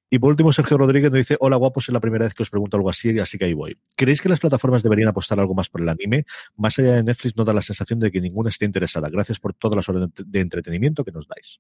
[0.10, 2.50] Y por último, Sergio Rodríguez nos dice, hola guapos, es la primera vez que os
[2.50, 3.78] pregunto algo así, así que ahí voy.
[3.96, 6.26] ¿Creéis que las plataformas deberían apostar algo más por el anime?
[6.56, 9.10] Más allá de Netflix no da la sensación de que ninguna esté interesada.
[9.10, 11.60] Gracias por todas las horas de entretenimiento que nos dais.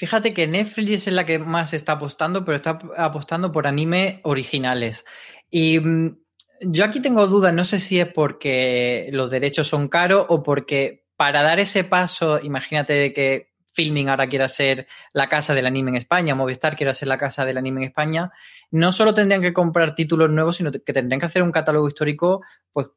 [0.00, 5.04] Fíjate que Netflix es la que más está apostando, pero está apostando por anime originales.
[5.50, 6.19] Y mm,
[6.60, 11.06] yo aquí tengo dudas, no sé si es porque los derechos son caros o porque
[11.16, 15.96] para dar ese paso, imagínate que Filming ahora quiera ser la casa del anime en
[15.96, 18.30] España, Movistar quiera ser la casa del anime en España,
[18.70, 22.42] no solo tendrían que comprar títulos nuevos, sino que tendrían que hacer un catálogo histórico,
[22.72, 22.88] pues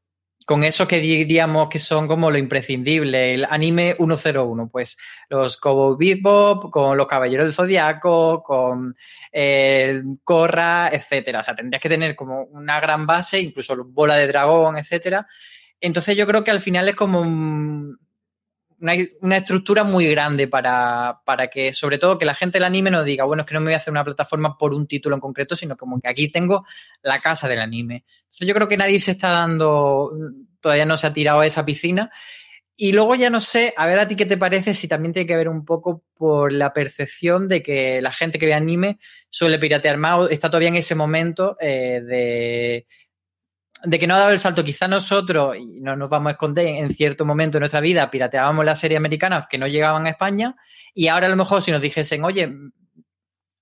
[0.46, 4.98] con eso que diríamos que son como lo imprescindible, el anime 101, pues
[5.30, 8.96] los Cowboy Bebop, con los Caballeros del Zodiaco, con
[9.32, 11.40] el eh, etcétera.
[11.40, 15.28] O sea, tendrías que tener como una gran base, incluso Bola de Dragón, etcétera.
[15.80, 17.22] Entonces yo creo que al final es como
[19.22, 23.04] una, estructura muy grande para, para, que, sobre todo, que la gente del anime no
[23.04, 25.22] diga, bueno, es que no me voy a hacer una plataforma por un título en
[25.22, 26.66] concreto, sino como que aquí tengo
[27.02, 28.04] la casa del anime.
[28.24, 30.12] Entonces yo creo que nadie se está dando,
[30.60, 32.12] todavía no se ha tirado a esa piscina.
[32.76, 35.28] Y luego ya no sé, a ver a ti qué te parece, si también tiene
[35.28, 38.98] que ver un poco por la percepción de que la gente que ve anime
[39.30, 42.88] suele piratear más, está todavía en ese momento eh, de
[43.84, 44.64] de que no ha dado el salto.
[44.64, 48.66] Quizá nosotros, y no nos vamos a esconder, en cierto momento de nuestra vida pirateábamos
[48.66, 50.56] las series americanas que no llegaban a España
[50.94, 52.52] y ahora a lo mejor si nos dijesen, oye,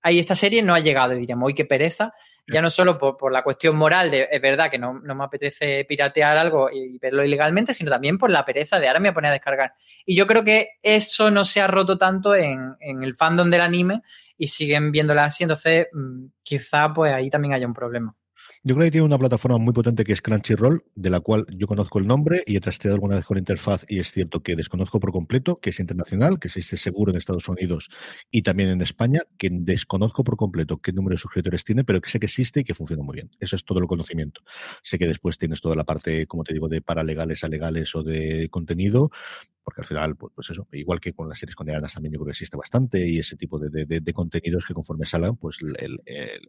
[0.02, 2.12] ahí esta serie no ha llegado, y diríamos, uy, qué pereza.
[2.48, 6.36] Ya no solo por, la cuestión moral de, es verdad que no, me apetece piratear
[6.36, 9.28] algo y verlo ilegalmente, sino también por la pereza de ahora me voy a poner
[9.30, 9.74] a descargar.
[10.04, 13.60] Y yo creo que eso no se ha roto tanto en, en el fandom del
[13.60, 14.02] anime
[14.36, 18.12] y siguen viéndola así, entonces mm, quizá pues ahí también haya un problema.
[18.64, 21.66] Yo creo que tiene una plataforma muy potente que es Crunchyroll, de la cual yo
[21.66, 24.54] conozco el nombre y he trasteado alguna vez con la interfaz y es cierto que
[24.54, 27.90] desconozco por completo, que es internacional, que existe seguro en Estados Unidos
[28.30, 32.08] y también en España, que desconozco por completo qué número de suscriptores tiene, pero que
[32.08, 33.32] sé que existe y que funciona muy bien.
[33.40, 34.42] Eso es todo el conocimiento.
[34.84, 38.04] Sé que después tienes toda la parte, como te digo, de paralegales a legales o
[38.04, 39.10] de contenido,
[39.64, 42.26] porque al final, pues, pues, eso, igual que con las series coreanas también yo creo
[42.26, 46.00] que existe bastante y ese tipo de, de, contenidos que conforme salgan, pues el,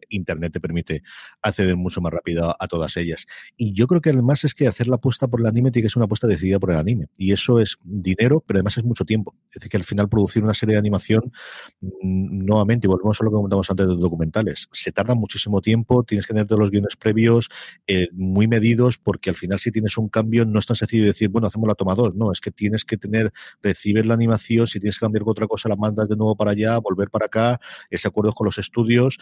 [0.08, 1.02] Internet te permite
[1.42, 3.26] acceder mucho más rápido a, todas ellas.
[3.56, 5.90] Y yo creo que además es que hacer la apuesta por el anime tiene que
[5.90, 7.06] ser una apuesta decidida por el anime.
[7.16, 9.34] Y eso es dinero, pero además es mucho tiempo.
[9.48, 11.32] Es decir, que al final producir una serie de animación,
[11.80, 15.60] mm, nuevamente, y volvemos a lo que comentamos antes de los documentales, se tarda muchísimo
[15.60, 17.48] tiempo, tienes que tener todos los guiones previos
[17.86, 21.28] eh, muy medidos, porque al final si tienes un cambio no es tan sencillo decir,
[21.28, 23.32] bueno, hacemos la toma dos, no, es que tienes que tener,
[23.62, 26.78] recibir la animación, si tienes que cambiar otra cosa, la mandas de nuevo para allá,
[26.78, 29.18] volver para acá, ese acuerdo con los estudios.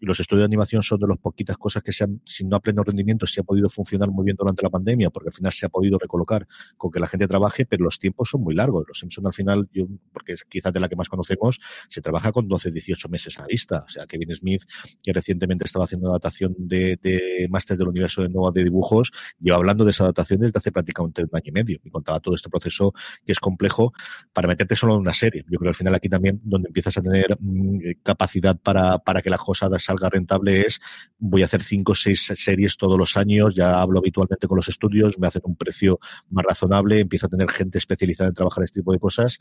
[0.00, 2.60] Los estudios de animación son de las poquitas cosas que se han, si no a
[2.60, 5.66] pleno rendimiento, se ha podido funcionar muy bien durante la pandemia, porque al final se
[5.66, 8.84] ha podido recolocar con que la gente trabaje, pero los tiempos son muy largos.
[8.88, 12.32] Los Simpson al final, yo, porque es quizás de la que más conocemos, se trabaja
[12.32, 13.84] con 12, 18 meses a vista.
[13.86, 14.62] O sea, Kevin Smith,
[15.02, 19.56] que recientemente estaba haciendo adaptación de, de Máster del Universo de Nova de dibujos, lleva
[19.56, 21.80] hablando de esa adaptación desde hace prácticamente un año y medio.
[21.84, 22.92] Y contaba todo este proceso
[23.24, 23.92] que es complejo
[24.32, 25.44] para meterte solo en una serie.
[25.48, 29.22] Yo creo que al final aquí también donde empiezas a tener mm, capacidad para, para
[29.22, 30.80] que la cosa salga rentable es
[31.18, 34.68] voy a hacer cinco o seis series todos los años, ya hablo habitualmente con los
[34.68, 35.98] estudios, me hacen un precio
[36.30, 39.38] más razonable, empiezo a tener gente especializada en trabajar este tipo de cosas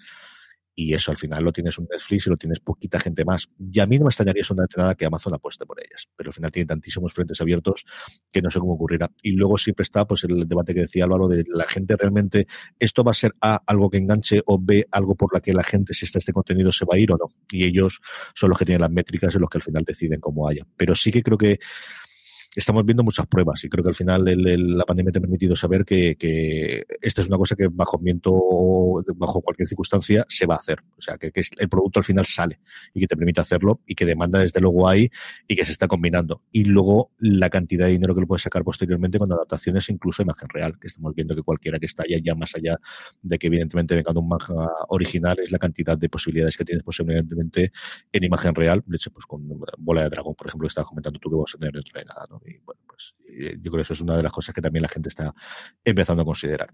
[0.75, 3.47] y eso al final lo tienes un Netflix y lo tienes poquita gente más.
[3.71, 6.33] Y a mí no me extrañaría solamente nada que Amazon apueste por ellas, pero al
[6.33, 7.85] final tiene tantísimos frentes abiertos
[8.31, 9.09] que no sé cómo ocurrirá.
[9.21, 12.47] Y luego siempre está pues el debate que decía Álvaro de la gente realmente,
[12.77, 15.63] esto va a ser A, algo que enganche o B, algo por la que la
[15.63, 17.31] gente, si está este contenido, se va a ir o no.
[17.49, 18.01] Y ellos
[18.33, 20.67] son los que tienen las métricas y los que al final deciden cómo haya.
[20.75, 21.59] Pero sí que creo que
[22.59, 25.85] estamos viendo muchas pruebas y creo que al final la pandemia te ha permitido saber
[25.85, 30.55] que, que, esta es una cosa que bajo viento o bajo cualquier circunstancia se va
[30.55, 30.79] a hacer.
[30.97, 32.59] O sea, que, que, el producto al final sale
[32.93, 35.09] y que te permite hacerlo y que demanda desde luego hay
[35.47, 36.43] y que se está combinando.
[36.51, 40.49] Y luego la cantidad de dinero que lo puedes sacar posteriormente con adaptaciones incluso imagen
[40.49, 42.79] real, que estamos viendo que cualquiera que está allá ya más allá
[43.21, 46.83] de que evidentemente venga de un manga original es la cantidad de posibilidades que tienes
[46.83, 47.71] posiblemente
[48.11, 48.83] en imagen real.
[48.85, 49.47] De hecho, pues con
[49.77, 52.05] Bola de Dragón, por ejemplo, que estabas comentando tú que vas a tener dentro de
[52.05, 52.41] nada, ¿no?
[52.47, 54.83] Y bueno, pues eh, yo creo que eso es una de las cosas que también
[54.83, 55.33] la gente está
[55.83, 56.69] empezando a considerar.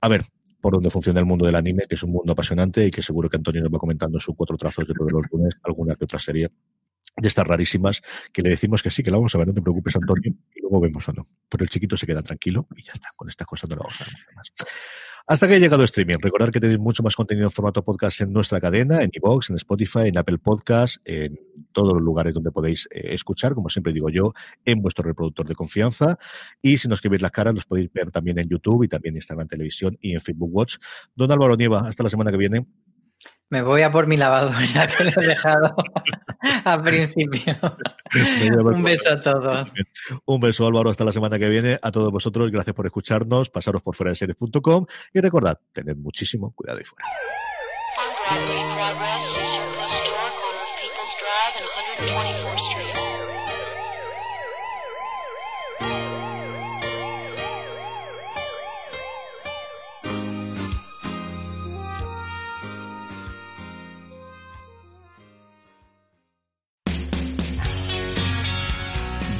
[0.00, 0.24] A ver,
[0.60, 3.28] por dónde funciona el mundo del anime, que es un mundo apasionante y que seguro
[3.28, 6.18] que Antonio nos va comentando sus cuatro trazos de todos los lunes, alguna que otra
[6.18, 6.50] serie
[7.16, 8.02] de estas rarísimas
[8.32, 10.60] que le decimos que sí, que la vamos a ver, no te preocupes, Antonio, y
[10.60, 11.26] luego vemos o no.
[11.48, 14.00] Pero el chiquito se queda tranquilo y ya está, con estas cosas no lo vamos
[14.00, 14.52] a ver más.
[15.26, 16.18] Hasta que ha llegado streaming.
[16.20, 19.56] Recordar que tenéis mucho más contenido en formato podcast en nuestra cadena, en iVoox, en
[19.56, 21.40] Spotify, en Apple Podcast, en
[21.72, 24.34] todos los lugares donde podéis eh, escuchar, como siempre digo yo,
[24.66, 26.18] en vuestro reproductor de confianza.
[26.60, 29.20] Y si nos escribís las caras, los podéis ver también en YouTube y también en
[29.20, 30.76] Instagram Televisión y en Facebook Watch.
[31.14, 32.66] Don Álvaro Nieva, hasta la semana que viene.
[33.54, 35.76] Me voy a por mi lavadora que lo he dejado
[36.64, 37.54] al principio.
[38.64, 39.72] Un beso a todos.
[40.24, 41.78] Un beso Álvaro, hasta la semana que viene.
[41.80, 43.50] A todos vosotros, gracias por escucharnos.
[43.50, 47.06] Pasaros por fuera de series.com y recordad, tened muchísimo cuidado y fuera.